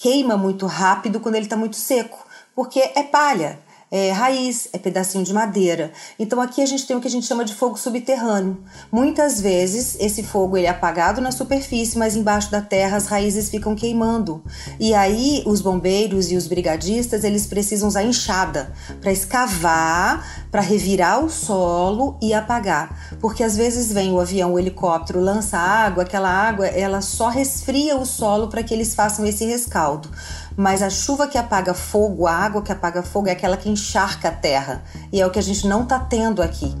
queima 0.00 0.34
muito 0.34 0.66
rápido 0.66 1.20
quando 1.20 1.34
ele 1.34 1.44
está 1.44 1.56
muito 1.58 1.76
seco, 1.76 2.26
porque 2.54 2.80
é 2.80 3.02
palha 3.02 3.60
é 3.90 4.12
raiz, 4.12 4.68
é 4.72 4.78
pedacinho 4.78 5.24
de 5.24 5.32
madeira. 5.32 5.90
Então 6.18 6.40
aqui 6.40 6.62
a 6.62 6.66
gente 6.66 6.86
tem 6.86 6.96
o 6.96 7.00
que 7.00 7.08
a 7.08 7.10
gente 7.10 7.26
chama 7.26 7.44
de 7.44 7.54
fogo 7.54 7.76
subterrâneo. 7.76 8.62
Muitas 8.92 9.40
vezes 9.40 9.96
esse 9.98 10.22
fogo 10.22 10.56
ele 10.56 10.66
é 10.66 10.70
apagado 10.70 11.20
na 11.20 11.32
superfície, 11.32 11.98
mas 11.98 12.14
embaixo 12.14 12.50
da 12.50 12.60
terra 12.60 12.96
as 12.96 13.06
raízes 13.06 13.50
ficam 13.50 13.74
queimando. 13.74 14.42
E 14.78 14.94
aí 14.94 15.42
os 15.44 15.60
bombeiros 15.60 16.30
e 16.30 16.36
os 16.36 16.46
brigadistas 16.46 17.24
eles 17.24 17.46
precisam 17.46 17.88
usar 17.88 18.04
enxada 18.04 18.72
para 19.00 19.10
escavar, 19.10 20.46
para 20.50 20.60
revirar 20.60 21.24
o 21.24 21.28
solo 21.28 22.16
e 22.22 22.32
apagar, 22.32 23.16
porque 23.20 23.42
às 23.42 23.56
vezes 23.56 23.92
vem 23.92 24.12
o 24.12 24.20
avião, 24.20 24.54
o 24.54 24.58
helicóptero 24.58 25.20
lança 25.20 25.56
água, 25.56 26.02
aquela 26.02 26.28
água 26.28 26.66
ela 26.66 27.00
só 27.00 27.28
resfria 27.28 27.96
o 27.96 28.04
solo 28.04 28.48
para 28.48 28.62
que 28.62 28.74
eles 28.74 28.94
façam 28.94 29.24
esse 29.26 29.44
rescaldo 29.44 30.10
mas 30.56 30.82
a 30.82 30.90
chuva 30.90 31.26
que 31.26 31.38
apaga 31.38 31.74
fogo, 31.74 32.26
a 32.26 32.32
água 32.32 32.62
que 32.62 32.72
apaga 32.72 33.02
fogo 33.02 33.28
é 33.28 33.32
aquela 33.32 33.56
que 33.56 33.68
encharca 33.68 34.28
a 34.28 34.32
terra. 34.32 34.84
E 35.12 35.20
é 35.20 35.26
o 35.26 35.30
que 35.30 35.38
a 35.38 35.42
gente 35.42 35.66
não 35.66 35.82
está 35.82 35.98
tendo 35.98 36.42
aqui. 36.42 36.74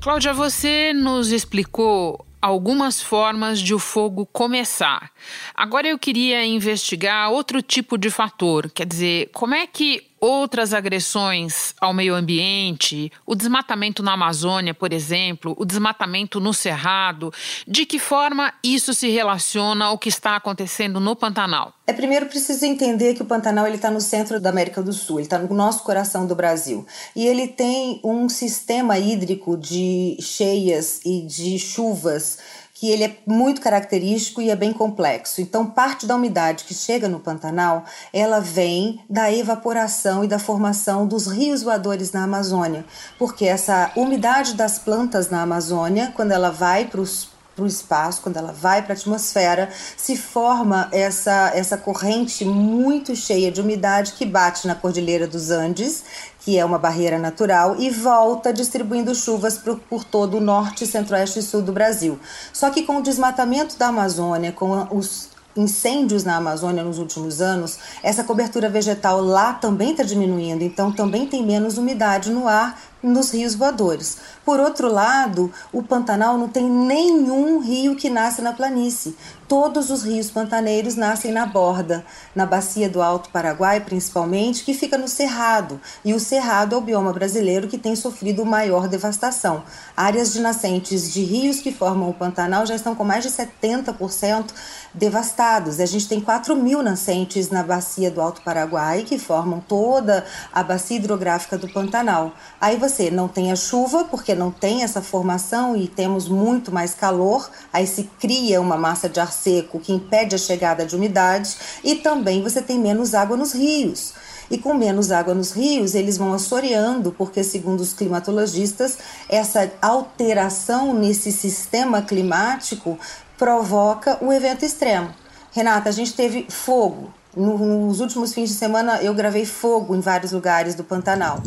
Cláudia, 0.00 0.32
você 0.32 0.92
nos 0.94 1.30
explicou 1.30 2.24
algumas 2.40 3.02
formas 3.02 3.60
de 3.60 3.74
o 3.74 3.78
fogo 3.78 4.24
começar. 4.24 5.10
Agora 5.54 5.86
eu 5.86 5.98
queria 5.98 6.44
investigar 6.44 7.30
outro 7.30 7.60
tipo 7.60 7.98
de 7.98 8.08
fator, 8.08 8.70
quer 8.70 8.86
dizer, 8.86 9.30
como 9.34 9.54
é 9.54 9.66
que 9.66 10.09
outras 10.20 10.74
agressões 10.74 11.74
ao 11.80 11.94
meio 11.94 12.14
ambiente, 12.14 13.10
o 13.24 13.34
desmatamento 13.34 14.02
na 14.02 14.12
Amazônia, 14.12 14.74
por 14.74 14.92
exemplo, 14.92 15.56
o 15.58 15.64
desmatamento 15.64 16.38
no 16.38 16.52
Cerrado, 16.52 17.32
de 17.66 17.86
que 17.86 17.98
forma 17.98 18.52
isso 18.62 18.92
se 18.92 19.08
relaciona 19.08 19.86
ao 19.86 19.98
que 19.98 20.08
está 20.08 20.36
acontecendo 20.36 21.00
no 21.00 21.16
Pantanal? 21.16 21.72
É 21.86 21.92
primeiro 21.92 22.26
preciso 22.26 22.64
entender 22.64 23.14
que 23.14 23.22
o 23.22 23.26
Pantanal 23.26 23.66
ele 23.66 23.76
está 23.76 23.90
no 23.90 24.00
centro 24.00 24.40
da 24.40 24.50
América 24.50 24.82
do 24.82 24.92
Sul, 24.92 25.18
ele 25.18 25.26
está 25.26 25.38
no 25.38 25.54
nosso 25.54 25.82
coração 25.82 26.26
do 26.26 26.34
Brasil 26.34 26.86
e 27.16 27.26
ele 27.26 27.48
tem 27.48 28.00
um 28.04 28.28
sistema 28.28 28.98
hídrico 28.98 29.56
de 29.56 30.16
cheias 30.20 31.00
e 31.04 31.22
de 31.22 31.58
chuvas 31.58 32.38
que 32.80 32.90
ele 32.90 33.04
é 33.04 33.18
muito 33.26 33.60
característico 33.60 34.40
e 34.40 34.48
é 34.48 34.56
bem 34.56 34.72
complexo. 34.72 35.42
Então, 35.42 35.66
parte 35.66 36.06
da 36.06 36.16
umidade 36.16 36.64
que 36.64 36.72
chega 36.72 37.10
no 37.10 37.20
Pantanal, 37.20 37.84
ela 38.10 38.40
vem 38.40 39.00
da 39.06 39.30
evaporação 39.30 40.24
e 40.24 40.26
da 40.26 40.38
formação 40.38 41.06
dos 41.06 41.26
rios 41.26 41.62
voadores 41.62 42.10
na 42.10 42.24
Amazônia, 42.24 42.86
porque 43.18 43.44
essa 43.44 43.92
umidade 43.94 44.54
das 44.54 44.78
plantas 44.78 45.28
na 45.28 45.42
Amazônia, 45.42 46.10
quando 46.16 46.32
ela 46.32 46.50
vai 46.50 46.86
para 46.86 47.02
os 47.02 47.28
para 47.54 47.64
o 47.64 47.66
espaço, 47.66 48.22
quando 48.22 48.36
ela 48.36 48.52
vai 48.52 48.82
para 48.82 48.94
a 48.94 48.96
atmosfera, 48.96 49.68
se 49.96 50.16
forma 50.16 50.88
essa, 50.92 51.52
essa 51.54 51.76
corrente 51.76 52.44
muito 52.44 53.14
cheia 53.14 53.50
de 53.50 53.60
umidade 53.60 54.12
que 54.12 54.24
bate 54.24 54.66
na 54.66 54.74
Cordilheira 54.74 55.26
dos 55.26 55.50
Andes, 55.50 56.04
que 56.40 56.58
é 56.58 56.64
uma 56.64 56.78
barreira 56.78 57.18
natural, 57.18 57.76
e 57.78 57.90
volta 57.90 58.52
distribuindo 58.52 59.14
chuvas 59.14 59.58
por, 59.58 59.78
por 59.78 60.04
todo 60.04 60.38
o 60.38 60.40
norte, 60.40 60.86
centro-oeste 60.86 61.40
e 61.40 61.42
sul 61.42 61.62
do 61.62 61.72
Brasil. 61.72 62.18
Só 62.52 62.70
que 62.70 62.82
com 62.82 62.98
o 62.98 63.02
desmatamento 63.02 63.76
da 63.76 63.88
Amazônia, 63.88 64.52
com 64.52 64.86
os 64.90 65.28
incêndios 65.56 66.24
na 66.24 66.36
Amazônia 66.36 66.82
nos 66.82 66.98
últimos 66.98 67.40
anos, 67.40 67.78
essa 68.02 68.24
cobertura 68.24 68.68
vegetal 68.68 69.20
lá 69.20 69.52
também 69.52 69.90
está 69.90 70.02
diminuindo, 70.02 70.62
então 70.62 70.92
também 70.92 71.26
tem 71.26 71.44
menos 71.44 71.76
umidade 71.76 72.30
no 72.30 72.46
ar 72.46 72.80
nos 73.02 73.32
rios 73.32 73.54
voadores. 73.54 74.18
Por 74.44 74.58
outro 74.58 74.92
lado, 74.92 75.52
o 75.72 75.82
Pantanal 75.82 76.36
não 76.36 76.48
tem 76.48 76.68
nenhum 76.68 77.60
rio 77.60 77.96
que 77.96 78.10
nasce 78.10 78.42
na 78.42 78.52
planície. 78.52 79.16
Todos 79.46 79.90
os 79.90 80.04
rios 80.04 80.30
pantaneiros 80.30 80.94
nascem 80.94 81.32
na 81.32 81.44
borda, 81.44 82.04
na 82.36 82.46
bacia 82.46 82.88
do 82.88 83.02
Alto 83.02 83.30
Paraguai, 83.30 83.80
principalmente, 83.80 84.62
que 84.62 84.72
fica 84.72 84.96
no 84.96 85.08
Cerrado. 85.08 85.80
E 86.04 86.14
o 86.14 86.20
Cerrado 86.20 86.76
é 86.76 86.78
o 86.78 86.80
bioma 86.80 87.12
brasileiro 87.12 87.66
que 87.66 87.76
tem 87.76 87.96
sofrido 87.96 88.46
maior 88.46 88.86
devastação. 88.86 89.64
Áreas 89.96 90.32
de 90.32 90.40
nascentes 90.40 91.12
de 91.12 91.24
rios 91.24 91.58
que 91.60 91.72
formam 91.72 92.08
o 92.08 92.14
Pantanal 92.14 92.64
já 92.64 92.76
estão 92.76 92.94
com 92.94 93.02
mais 93.02 93.24
de 93.24 93.30
70% 93.30 94.52
devastados. 94.94 95.80
A 95.80 95.86
gente 95.86 96.08
tem 96.08 96.20
4 96.20 96.54
mil 96.54 96.80
nascentes 96.80 97.50
na 97.50 97.64
bacia 97.64 98.08
do 98.08 98.20
Alto 98.20 98.42
Paraguai, 98.42 99.02
que 99.02 99.18
formam 99.18 99.58
toda 99.60 100.24
a 100.52 100.62
bacia 100.62 100.96
hidrográfica 100.96 101.58
do 101.58 101.68
Pantanal. 101.68 102.32
Aí 102.60 102.76
você 102.76 102.89
não 103.10 103.28
tem 103.28 103.52
a 103.52 103.56
chuva, 103.56 104.04
porque 104.04 104.34
não 104.34 104.50
tem 104.50 104.82
essa 104.82 105.00
formação 105.00 105.76
e 105.76 105.86
temos 105.86 106.28
muito 106.28 106.72
mais 106.72 106.94
calor, 106.94 107.48
aí 107.72 107.86
se 107.86 108.04
cria 108.18 108.60
uma 108.60 108.76
massa 108.76 109.08
de 109.08 109.20
ar 109.20 109.32
seco 109.32 109.78
que 109.78 109.92
impede 109.92 110.34
a 110.34 110.38
chegada 110.38 110.84
de 110.84 110.96
umidade 110.96 111.56
e 111.84 111.96
também 111.96 112.42
você 112.42 112.60
tem 112.60 112.78
menos 112.78 113.14
água 113.14 113.36
nos 113.36 113.52
rios. 113.52 114.12
E 114.50 114.58
com 114.58 114.74
menos 114.74 115.12
água 115.12 115.32
nos 115.32 115.52
rios, 115.52 115.94
eles 115.94 116.18
vão 116.18 116.32
assoreando, 116.32 117.14
porque, 117.16 117.44
segundo 117.44 117.80
os 117.80 117.92
climatologistas, 117.92 118.98
essa 119.28 119.70
alteração 119.80 120.92
nesse 120.92 121.30
sistema 121.30 122.02
climático 122.02 122.98
provoca 123.38 124.18
o 124.20 124.32
evento 124.32 124.64
extremo. 124.64 125.14
Renata, 125.52 125.88
a 125.88 125.92
gente 125.92 126.14
teve 126.14 126.46
fogo. 126.48 127.14
Nos 127.36 128.00
últimos 128.00 128.34
fins 128.34 128.48
de 128.48 128.56
semana, 128.56 129.00
eu 129.02 129.14
gravei 129.14 129.46
fogo 129.46 129.94
em 129.94 130.00
vários 130.00 130.32
lugares 130.32 130.74
do 130.74 130.82
Pantanal. 130.82 131.40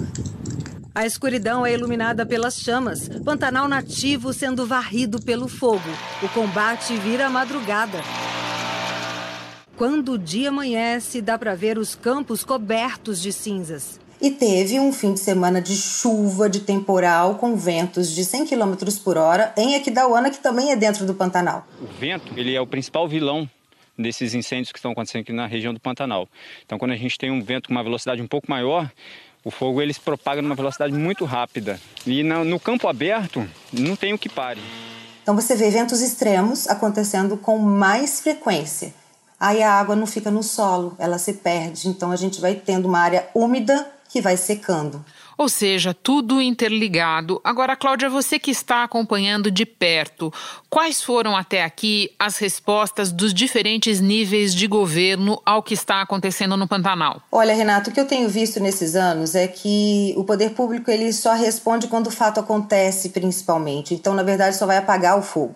A 0.95 1.07
escuridão 1.07 1.65
é 1.65 1.73
iluminada 1.73 2.23
pelas 2.23 2.59
chamas, 2.59 3.09
Pantanal 3.25 3.67
nativo 3.67 4.31
sendo 4.31 4.67
varrido 4.67 5.19
pelo 5.19 5.47
fogo. 5.47 5.89
O 6.21 6.29
combate 6.29 6.95
vira 6.97 7.31
madrugada. 7.31 7.97
Quando 9.75 10.11
o 10.11 10.17
dia 10.19 10.49
amanhece, 10.49 11.19
dá 11.19 11.35
para 11.35 11.55
ver 11.55 11.79
os 11.79 11.95
campos 11.95 12.43
cobertos 12.43 13.19
de 13.19 13.33
cinzas. 13.33 13.99
E 14.21 14.29
teve 14.29 14.79
um 14.79 14.93
fim 14.93 15.15
de 15.15 15.19
semana 15.19 15.59
de 15.59 15.75
chuva, 15.75 16.47
de 16.47 16.59
temporal, 16.59 17.35
com 17.39 17.55
ventos 17.55 18.13
de 18.13 18.23
100 18.23 18.45
km 18.45 18.75
por 19.03 19.17
hora 19.17 19.51
em 19.57 19.73
Aquidauana, 19.73 20.29
que 20.29 20.37
também 20.37 20.71
é 20.71 20.75
dentro 20.75 21.07
do 21.07 21.15
Pantanal. 21.15 21.67
O 21.81 21.87
vento 21.87 22.31
ele 22.37 22.53
é 22.53 22.61
o 22.61 22.67
principal 22.67 23.07
vilão 23.07 23.49
desses 23.97 24.35
incêndios 24.35 24.71
que 24.71 24.77
estão 24.77 24.91
acontecendo 24.91 25.21
aqui 25.21 25.33
na 25.33 25.47
região 25.47 25.73
do 25.73 25.79
Pantanal. 25.79 26.29
Então, 26.63 26.77
quando 26.77 26.91
a 26.91 26.95
gente 26.95 27.17
tem 27.17 27.31
um 27.31 27.41
vento 27.41 27.67
com 27.67 27.73
uma 27.73 27.83
velocidade 27.83 28.21
um 28.21 28.27
pouco 28.27 28.49
maior, 28.49 28.91
o 29.43 29.51
fogo 29.51 29.81
ele 29.81 29.93
se 29.93 29.99
propaga 29.99 30.41
numa 30.41 30.55
velocidade 30.55 30.93
muito 30.93 31.25
rápida. 31.25 31.79
E 32.05 32.23
no, 32.23 32.43
no 32.43 32.59
campo 32.59 32.87
aberto, 32.87 33.47
não 33.71 33.95
tem 33.95 34.13
o 34.13 34.17
que 34.17 34.29
pare. 34.29 34.61
Então 35.21 35.35
você 35.35 35.55
vê 35.55 35.67
eventos 35.67 36.01
extremos 36.01 36.67
acontecendo 36.67 37.37
com 37.37 37.57
mais 37.57 38.19
frequência. 38.19 38.93
Aí 39.39 39.61
a 39.61 39.73
água 39.73 39.95
não 39.95 40.07
fica 40.07 40.31
no 40.31 40.43
solo, 40.43 40.95
ela 40.97 41.17
se 41.17 41.33
perde. 41.33 41.87
Então 41.87 42.11
a 42.11 42.15
gente 42.15 42.39
vai 42.39 42.55
tendo 42.55 42.87
uma 42.87 42.99
área 42.99 43.27
úmida 43.33 43.87
que 44.09 44.21
vai 44.21 44.37
secando. 44.37 45.03
Ou 45.37 45.49
seja, 45.49 45.93
tudo 45.93 46.41
interligado. 46.41 47.41
Agora, 47.43 47.75
Cláudia, 47.75 48.09
você 48.09 48.37
que 48.37 48.51
está 48.51 48.83
acompanhando 48.83 49.49
de 49.49 49.65
perto, 49.65 50.31
quais 50.69 51.01
foram 51.01 51.35
até 51.35 51.63
aqui 51.63 52.11
as 52.19 52.37
respostas 52.37 53.11
dos 53.11 53.33
diferentes 53.33 53.99
níveis 53.99 54.53
de 54.53 54.67
governo 54.67 55.41
ao 55.45 55.63
que 55.63 55.73
está 55.73 56.01
acontecendo 56.01 56.55
no 56.57 56.67
Pantanal? 56.67 57.21
Olha, 57.31 57.53
Renato, 57.53 57.89
o 57.89 57.93
que 57.93 57.99
eu 57.99 58.07
tenho 58.07 58.29
visto 58.29 58.59
nesses 58.59 58.95
anos 58.95 59.35
é 59.35 59.47
que 59.47 60.13
o 60.17 60.23
poder 60.23 60.51
público 60.51 60.89
ele 60.89 61.11
só 61.11 61.33
responde 61.33 61.87
quando 61.87 62.07
o 62.07 62.11
fato 62.11 62.39
acontece, 62.39 63.09
principalmente. 63.09 63.93
Então, 63.93 64.13
na 64.13 64.23
verdade, 64.23 64.55
só 64.55 64.65
vai 64.65 64.77
apagar 64.77 65.17
o 65.17 65.21
fogo. 65.21 65.55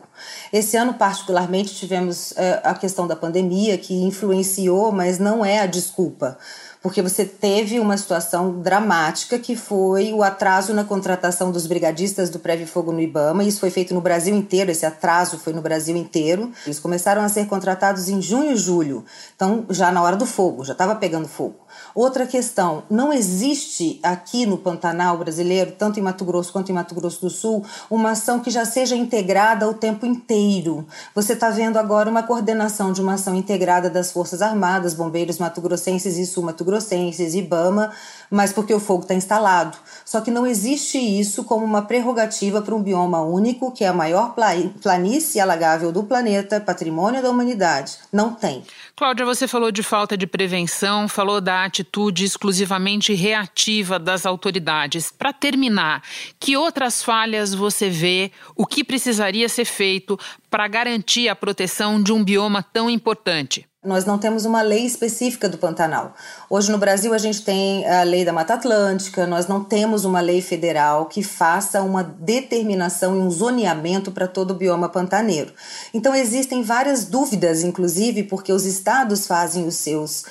Esse 0.52 0.78
ano, 0.78 0.94
particularmente, 0.94 1.76
tivemos 1.76 2.32
uh, 2.32 2.36
a 2.64 2.74
questão 2.74 3.08
da 3.08 3.16
pandemia 3.16 3.78
que 3.78 3.94
influenciou, 3.94 4.92
mas 4.92 5.20
não 5.20 5.46
é 5.46 5.60
a 5.60 5.66
desculpa 5.66 6.38
porque 6.82 7.02
você 7.02 7.26
teve 7.26 7.80
uma 7.80 7.98
situação 7.98 8.62
dramática 8.62 9.38
que 9.38 9.56
foi 9.56 10.14
o 10.14 10.24
atraso 10.24 10.74
na 10.74 10.84
contratação 10.84 11.52
dos 11.52 11.68
brigadistas 11.68 12.30
do 12.30 12.40
Prévio 12.40 12.68
Fogo 12.68 12.92
no 12.92 13.02
Ibama. 13.02 13.44
Isso 13.44 13.60
foi 13.60 13.70
feito 13.70 13.94
no 13.94 14.02
Brasil 14.02 14.36
inteiro, 14.36 14.72
esse 14.72 14.86
atraso 14.86 15.38
foi 15.38 15.54
no 15.54 15.62
Brasil 15.62 15.96
inteiro. 15.96 16.52
Eles 16.66 16.80
começaram 16.80 17.22
a 17.22 17.30
ser 17.30 17.46
contratados 17.48 18.10
em 18.10 18.22
junho 18.22 18.52
e 18.52 18.56
julho, 18.56 19.06
então 19.36 19.66
já 19.70 19.92
na 19.92 20.02
hora 20.02 20.16
do 20.16 20.26
fogo, 20.26 20.64
já 20.64 20.74
estava 20.74 20.96
pegando 20.96 21.28
fogo. 21.28 21.67
Outra 21.98 22.28
questão, 22.28 22.84
não 22.92 23.12
existe 23.12 24.00
aqui 24.04 24.46
no 24.46 24.56
Pantanal 24.56 25.18
brasileiro, 25.18 25.72
tanto 25.72 26.00
em 26.00 26.04
Mato 26.04 26.24
Grosso 26.24 26.54
quanto 26.54 26.70
em 26.70 26.76
Mato 26.76 26.94
Grosso 26.94 27.22
do 27.22 27.30
Sul, 27.32 27.66
uma 27.90 28.12
ação 28.12 28.40
que 28.40 28.52
já 28.52 28.66
seja 28.66 28.96
integrada 28.96 29.68
o 29.68 29.74
tempo 29.74 30.06
inteiro. 30.06 30.86
Você 31.16 31.34
está 31.34 31.50
vendo 31.50 31.78
agora 31.78 32.08
uma 32.08 32.22
coordenação 32.22 32.94
de 32.94 33.02
uma 33.02 33.16
ação 33.16 33.34
integrada 33.34 33.90
das 33.90 34.12
Forças 34.12 34.44
Armadas, 34.44 34.94
bombeiros 34.94 35.40
mato-grossenses 35.40 36.20
e 36.20 36.28
sul-mato-grossenses, 36.28 37.34
IBAMA, 37.34 37.92
mas 38.30 38.54
porque 38.54 38.76
o 38.76 38.80
fogo 38.80 39.02
está 39.02 39.16
instalado. 39.16 39.76
Só 40.06 40.22
que 40.22 40.30
não 40.30 40.46
existe 40.46 41.00
isso 41.00 41.44
como 41.46 41.66
uma 41.66 41.82
prerrogativa 41.82 42.62
para 42.62 42.76
um 42.76 42.84
bioma 42.84 43.22
único, 43.22 43.72
que 43.72 43.84
é 43.84 43.88
a 43.88 43.94
maior 43.94 44.36
planície 44.84 45.42
alagável 45.42 45.92
do 45.92 46.04
planeta, 46.04 46.62
patrimônio 46.62 47.24
da 47.24 47.30
humanidade. 47.32 47.98
Não 48.14 48.36
tem. 48.36 48.64
Cláudia, 48.96 49.26
você 49.26 49.48
falou 49.48 49.72
de 49.72 49.82
falta 49.82 50.16
de 50.16 50.28
prevenção, 50.28 51.08
falou 51.08 51.42
da 51.42 51.66
atitude 51.66 51.87
exclusivamente 52.24 53.14
reativa 53.14 53.98
das 53.98 54.26
autoridades. 54.26 55.12
Para 55.12 55.34
terminar, 55.34 56.04
que 56.40 56.58
outras 56.58 57.04
falhas 57.04 57.54
você 57.54 57.90
vê, 57.90 58.32
o 58.56 58.66
que 58.66 58.84
precisaria 58.84 59.48
ser 59.50 59.66
feito 59.66 60.20
para 60.50 60.68
garantir 60.68 61.30
a 61.30 61.36
proteção 61.36 62.02
de 62.02 62.12
um 62.12 62.24
bioma 62.24 62.62
tão 62.62 62.90
importante? 62.90 63.66
Nós 63.88 64.04
não 64.04 64.18
temos 64.18 64.44
uma 64.44 64.62
lei 64.62 64.86
específica 64.86 65.48
do 65.48 65.58
Pantanal. 65.58 66.14
Hoje 66.50 66.70
no 66.70 66.78
Brasil 66.78 67.14
a 67.14 67.18
gente 67.18 67.42
tem 67.42 67.88
a 67.88 68.04
lei 68.04 68.26
da 68.26 68.34
Mata 68.34 68.56
Atlântica, 68.56 69.26
nós 69.26 69.48
não 69.48 69.64
temos 69.64 70.04
uma 70.04 70.20
lei 70.20 70.42
federal 70.42 71.06
que 71.06 71.24
faça 71.24 71.82
uma 71.82 72.04
determinação 72.04 73.16
e 73.16 73.20
um 73.20 73.32
zoneamento 73.32 74.12
para 74.12 74.28
todo 74.28 74.52
o 74.52 74.56
bioma 74.56 74.90
pantaneiro. 74.90 75.54
Então 75.94 76.14
existem 76.14 76.64
várias 76.64 77.06
dúvidas, 77.06 77.64
inclusive, 77.64 78.24
porque 78.24 78.52
os 78.52 78.66
estados 78.66 79.26
fazem 79.26 79.66
os 79.66 79.76
seus 79.76 80.26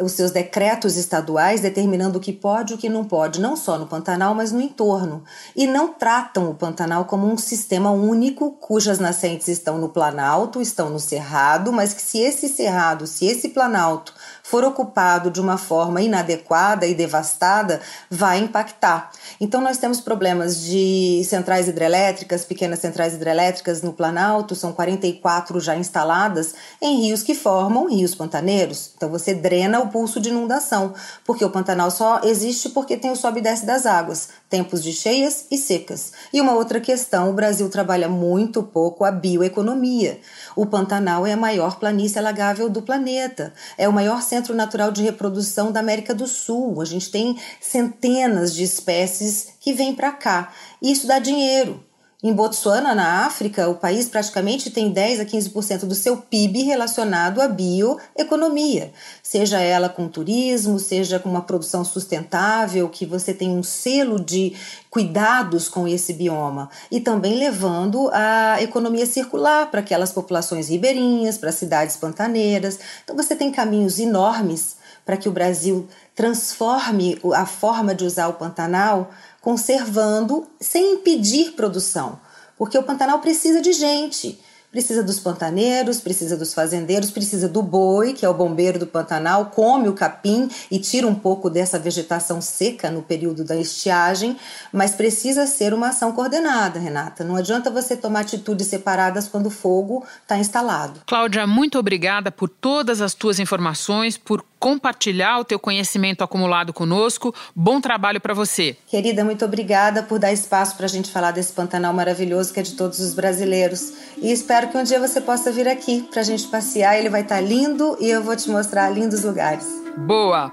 os 0.00 0.12
seus 0.12 0.30
decretos 0.30 0.96
estaduais 0.96 1.60
determinando 1.60 2.18
o 2.18 2.20
que 2.20 2.32
pode 2.32 2.72
e 2.72 2.76
o 2.76 2.78
que 2.78 2.88
não 2.88 3.04
pode, 3.04 3.40
não 3.40 3.56
só 3.56 3.78
no 3.78 3.86
Pantanal, 3.86 4.34
mas 4.34 4.52
no 4.52 4.60
entorno. 4.60 5.22
E 5.54 5.66
não 5.66 5.92
tratam 5.92 6.50
o 6.50 6.54
Pantanal 6.54 7.04
como 7.04 7.26
um 7.26 7.36
sistema 7.36 7.90
único 7.90 8.52
cujas 8.52 8.98
nascentes 8.98 9.48
estão 9.48 9.78
no 9.78 9.88
Planalto, 9.88 10.60
estão 10.60 10.90
no 10.90 10.98
Cerrado, 10.98 11.72
mas 11.72 11.92
que 11.92 12.02
se 12.02 12.18
esse 12.18 12.48
Cerrado, 12.48 13.06
se 13.06 13.26
esse 13.26 13.50
Planalto 13.50 14.14
for 14.50 14.64
ocupado 14.64 15.30
de 15.30 15.40
uma 15.40 15.56
forma 15.56 16.02
inadequada 16.02 16.84
e 16.84 16.92
devastada, 16.92 17.80
vai 18.10 18.40
impactar. 18.40 19.12
Então, 19.40 19.60
nós 19.60 19.78
temos 19.78 20.00
problemas 20.00 20.60
de 20.60 21.22
centrais 21.24 21.68
hidrelétricas, 21.68 22.44
pequenas 22.44 22.80
centrais 22.80 23.14
hidrelétricas 23.14 23.80
no 23.80 23.92
Planalto, 23.92 24.56
são 24.56 24.72
44 24.72 25.60
já 25.60 25.76
instaladas 25.76 26.52
em 26.82 27.00
rios 27.00 27.22
que 27.22 27.32
formam 27.32 27.88
rios 27.88 28.16
pantaneiros. 28.16 28.90
Então, 28.96 29.08
você 29.08 29.34
drena 29.34 29.78
o 29.78 29.88
pulso 29.88 30.18
de 30.20 30.30
inundação, 30.30 30.94
porque 31.24 31.44
o 31.44 31.50
Pantanal 31.50 31.92
só 31.92 32.20
existe 32.24 32.70
porque 32.70 32.96
tem 32.96 33.12
o 33.12 33.16
sobe 33.16 33.38
e 33.38 33.42
desce 33.42 33.64
das 33.64 33.86
águas, 33.86 34.30
tempos 34.48 34.82
de 34.82 34.92
cheias 34.92 35.46
e 35.48 35.56
secas. 35.56 36.12
E 36.32 36.40
uma 36.40 36.54
outra 36.54 36.80
questão: 36.80 37.30
o 37.30 37.34
Brasil 37.34 37.68
trabalha 37.68 38.08
muito 38.08 38.64
pouco 38.64 39.04
a 39.04 39.12
bioeconomia. 39.12 40.18
O 40.56 40.66
Pantanal 40.66 41.24
é 41.24 41.34
a 41.34 41.36
maior 41.36 41.78
planície 41.78 42.18
alagável 42.18 42.68
do 42.68 42.82
planeta, 42.82 43.52
é 43.78 43.88
o 43.88 43.92
maior 43.92 44.20
centro 44.22 44.39
centro 44.40 44.54
natural 44.54 44.90
de 44.90 45.02
reprodução 45.02 45.70
da 45.70 45.80
América 45.80 46.14
do 46.14 46.26
Sul. 46.26 46.80
A 46.80 46.84
gente 46.86 47.10
tem 47.10 47.38
centenas 47.60 48.54
de 48.54 48.62
espécies 48.62 49.48
que 49.60 49.74
vêm 49.74 49.94
para 49.94 50.12
cá. 50.12 50.52
Isso 50.80 51.06
dá 51.06 51.18
dinheiro. 51.18 51.84
Em 52.22 52.34
Botsuana, 52.34 52.94
na 52.94 53.24
África, 53.24 53.66
o 53.66 53.76
país 53.76 54.06
praticamente 54.06 54.70
tem 54.70 54.90
10 54.90 55.20
a 55.20 55.24
15% 55.24 55.86
do 55.86 55.94
seu 55.94 56.18
PIB 56.18 56.64
relacionado 56.64 57.40
à 57.40 57.48
bioeconomia, 57.48 58.92
seja 59.22 59.58
ela 59.58 59.88
com 59.88 60.06
turismo, 60.06 60.78
seja 60.78 61.18
com 61.18 61.30
uma 61.30 61.40
produção 61.40 61.82
sustentável, 61.82 62.90
que 62.90 63.06
você 63.06 63.32
tem 63.32 63.48
um 63.48 63.62
selo 63.62 64.22
de 64.22 64.54
cuidados 64.90 65.66
com 65.66 65.88
esse 65.88 66.12
bioma 66.12 66.68
e 66.90 67.00
também 67.00 67.38
levando 67.38 68.10
a 68.12 68.60
economia 68.60 69.06
circular 69.06 69.70
para 69.70 69.80
aquelas 69.80 70.12
populações 70.12 70.68
ribeirinhas, 70.68 71.38
para 71.38 71.50
cidades 71.50 71.96
pantaneiras. 71.96 72.78
Então 73.02 73.16
você 73.16 73.34
tem 73.34 73.50
caminhos 73.50 73.98
enormes 73.98 74.76
para 75.06 75.16
que 75.16 75.28
o 75.28 75.32
Brasil 75.32 75.88
transforme 76.14 77.18
a 77.34 77.46
forma 77.46 77.94
de 77.94 78.04
usar 78.04 78.28
o 78.28 78.34
Pantanal 78.34 79.10
conservando 79.40 80.46
sem 80.60 80.94
impedir 80.94 81.52
produção, 81.52 82.20
porque 82.56 82.76
o 82.76 82.82
Pantanal 82.82 83.20
precisa 83.20 83.60
de 83.60 83.72
gente. 83.72 84.38
Precisa 84.70 85.02
dos 85.02 85.18
pantaneiros, 85.18 86.00
precisa 86.00 86.36
dos 86.36 86.54
fazendeiros, 86.54 87.10
precisa 87.10 87.48
do 87.48 87.60
boi, 87.60 88.12
que 88.12 88.24
é 88.24 88.28
o 88.28 88.34
bombeiro 88.34 88.78
do 88.78 88.86
Pantanal, 88.86 89.46
come 89.46 89.88
o 89.88 89.94
capim 89.94 90.48
e 90.70 90.78
tira 90.78 91.08
um 91.08 91.14
pouco 91.14 91.50
dessa 91.50 91.76
vegetação 91.76 92.40
seca 92.40 92.88
no 92.88 93.02
período 93.02 93.42
da 93.42 93.56
estiagem, 93.56 94.36
mas 94.72 94.94
precisa 94.94 95.44
ser 95.44 95.74
uma 95.74 95.88
ação 95.88 96.12
coordenada, 96.12 96.78
Renata. 96.78 97.24
Não 97.24 97.34
adianta 97.34 97.68
você 97.68 97.96
tomar 97.96 98.20
atitudes 98.20 98.68
separadas 98.68 99.26
quando 99.26 99.46
o 99.46 99.50
fogo 99.50 100.06
está 100.22 100.38
instalado. 100.38 101.00
Cláudia, 101.04 101.48
muito 101.48 101.76
obrigada 101.76 102.30
por 102.30 102.48
todas 102.48 103.00
as 103.00 103.12
tuas 103.12 103.40
informações, 103.40 104.16
por 104.16 104.44
compartilhar 104.60 105.38
o 105.38 105.44
teu 105.44 105.58
conhecimento 105.58 106.22
acumulado 106.22 106.72
conosco. 106.72 107.34
Bom 107.56 107.80
trabalho 107.80 108.20
para 108.20 108.34
você. 108.34 108.76
Querida, 108.86 109.24
muito 109.24 109.44
obrigada 109.44 110.02
por 110.02 110.18
dar 110.18 110.32
espaço 110.32 110.76
para 110.76 110.84
a 110.84 110.88
gente 110.88 111.10
falar 111.10 111.30
desse 111.30 111.52
Pantanal 111.52 111.94
maravilhoso 111.94 112.52
que 112.52 112.60
é 112.60 112.62
de 112.62 112.74
todos 112.74 113.00
os 113.00 113.14
brasileiros. 113.14 113.94
E 114.18 114.30
espero 114.30 114.68
que 114.68 114.76
um 114.76 114.84
dia 114.84 115.00
você 115.00 115.20
possa 115.20 115.50
vir 115.50 115.66
aqui 115.66 116.06
para 116.10 116.20
a 116.20 116.24
gente 116.24 116.46
passear. 116.48 116.98
Ele 116.98 117.08
vai 117.08 117.22
estar 117.22 117.36
tá 117.36 117.40
lindo 117.40 117.96
e 117.98 118.10
eu 118.10 118.22
vou 118.22 118.36
te 118.36 118.50
mostrar 118.50 118.90
lindos 118.90 119.24
lugares. 119.24 119.66
Boa! 119.96 120.52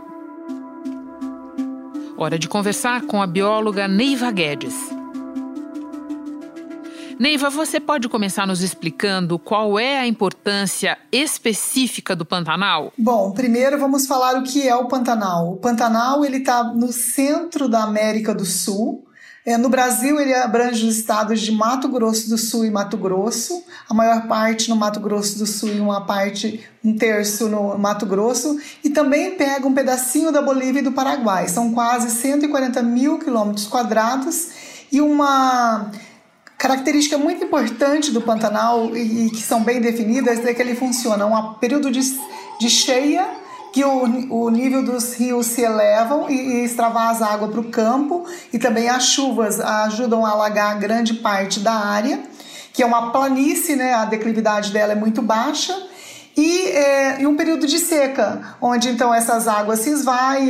Hora 2.18 2.40
de 2.40 2.48
conversar 2.48 3.02
com 3.02 3.22
a 3.22 3.28
bióloga 3.28 3.88
Neiva 3.88 4.32
Guedes. 4.32 4.74
Neiva, 7.20 7.50
você 7.50 7.80
pode 7.80 8.08
começar 8.08 8.46
nos 8.46 8.62
explicando 8.62 9.40
qual 9.40 9.80
é 9.80 9.98
a 9.98 10.06
importância 10.06 11.00
específica 11.12 12.16
do 12.16 12.24
Pantanal? 12.24 12.94
Bom, 12.96 13.32
primeiro 13.32 13.80
vamos 13.80 14.06
falar 14.06 14.38
o 14.38 14.44
que 14.44 14.68
é 14.68 14.76
o 14.76 14.86
Pantanal. 14.86 15.54
O 15.54 15.58
Pantanal 15.58 16.24
ele 16.24 16.38
está 16.38 16.64
no 16.64 16.94
centro 16.94 17.68
da 17.68 17.82
América 17.82 18.36
do 18.36 18.46
Sul. 18.46 19.04
É, 19.44 19.58
no 19.58 19.68
Brasil, 19.68 20.20
ele 20.20 20.34
abrange 20.34 20.86
os 20.86 20.98
estados 20.98 21.42
de 21.42 21.52
Mato 21.52 21.88
Grosso 21.88 22.30
do 22.30 22.38
Sul 22.38 22.66
e 22.66 22.70
Mato 22.70 22.98
Grosso, 22.98 23.64
a 23.90 23.94
maior 23.94 24.28
parte 24.28 24.70
no 24.70 24.76
Mato 24.76 25.00
Grosso 25.00 25.40
do 25.40 25.46
Sul 25.46 25.70
e 25.70 25.80
uma 25.80 26.06
parte, 26.06 26.64
um 26.84 26.96
terço 26.96 27.48
no 27.48 27.78
Mato 27.78 28.06
Grosso, 28.06 28.60
e 28.84 28.90
também 28.90 29.36
pega 29.36 29.66
um 29.66 29.74
pedacinho 29.74 30.34
da 30.34 30.42
Bolívia 30.42 30.82
e 30.82 30.84
do 30.84 30.92
Paraguai. 30.92 31.48
São 31.48 31.74
quase 31.74 32.12
140 32.12 32.84
mil 32.84 33.18
quilômetros 33.18 33.66
quadrados 33.68 34.50
e 34.92 35.00
uma 35.00 35.92
Característica 36.58 37.18
muito 37.18 37.44
importante 37.44 38.12
do 38.12 38.22
Pantanal 38.22 38.96
e, 38.96 39.28
e 39.28 39.30
que 39.30 39.42
são 39.42 39.64
bem 39.64 39.80
definidas 39.80 40.44
é 40.46 40.54
que 40.54 40.62
ele 40.62 40.76
funciona 40.76 41.26
um 41.26 41.54
período 41.56 41.92
de, 41.92 42.02
de 42.60 42.70
cheia 42.70 43.28
que 43.72 43.84
o, 43.84 44.46
o, 44.46 44.50
nível 44.50 44.84
dos 44.84 45.14
rios 45.14 45.46
se 45.46 45.62
elevam 45.62 46.28
e, 46.30 46.34
e 46.34 46.66
extravasa 46.66 47.28
água 47.28 47.48
para 47.50 47.60
o 47.60 47.66
campo 47.66 48.26
e 48.52 48.58
também 48.58 48.90
as 48.90 49.06
chuvas 49.06 49.60
ajudam 49.60 50.26
a 50.26 50.32
alagar 50.32 50.80
grande 50.80 51.14
parte 51.14 51.60
da 51.60 51.74
área, 51.74 52.20
que 52.74 52.82
é 52.82 52.86
uma 52.86 53.12
planície, 53.12 53.76
né? 53.76 53.94
A 53.94 54.06
declividade 54.06 54.72
dela 54.72 54.94
é 54.94 54.96
muito 54.96 55.22
baixa 55.22 55.78
e, 56.38 56.68
é, 56.68 57.22
e 57.22 57.26
um 57.26 57.36
período 57.36 57.66
de 57.66 57.80
seca, 57.80 58.56
onde 58.62 58.90
então 58.90 59.12
essas 59.12 59.48
águas 59.48 59.80
se 59.80 59.90
esvaem, 59.90 60.50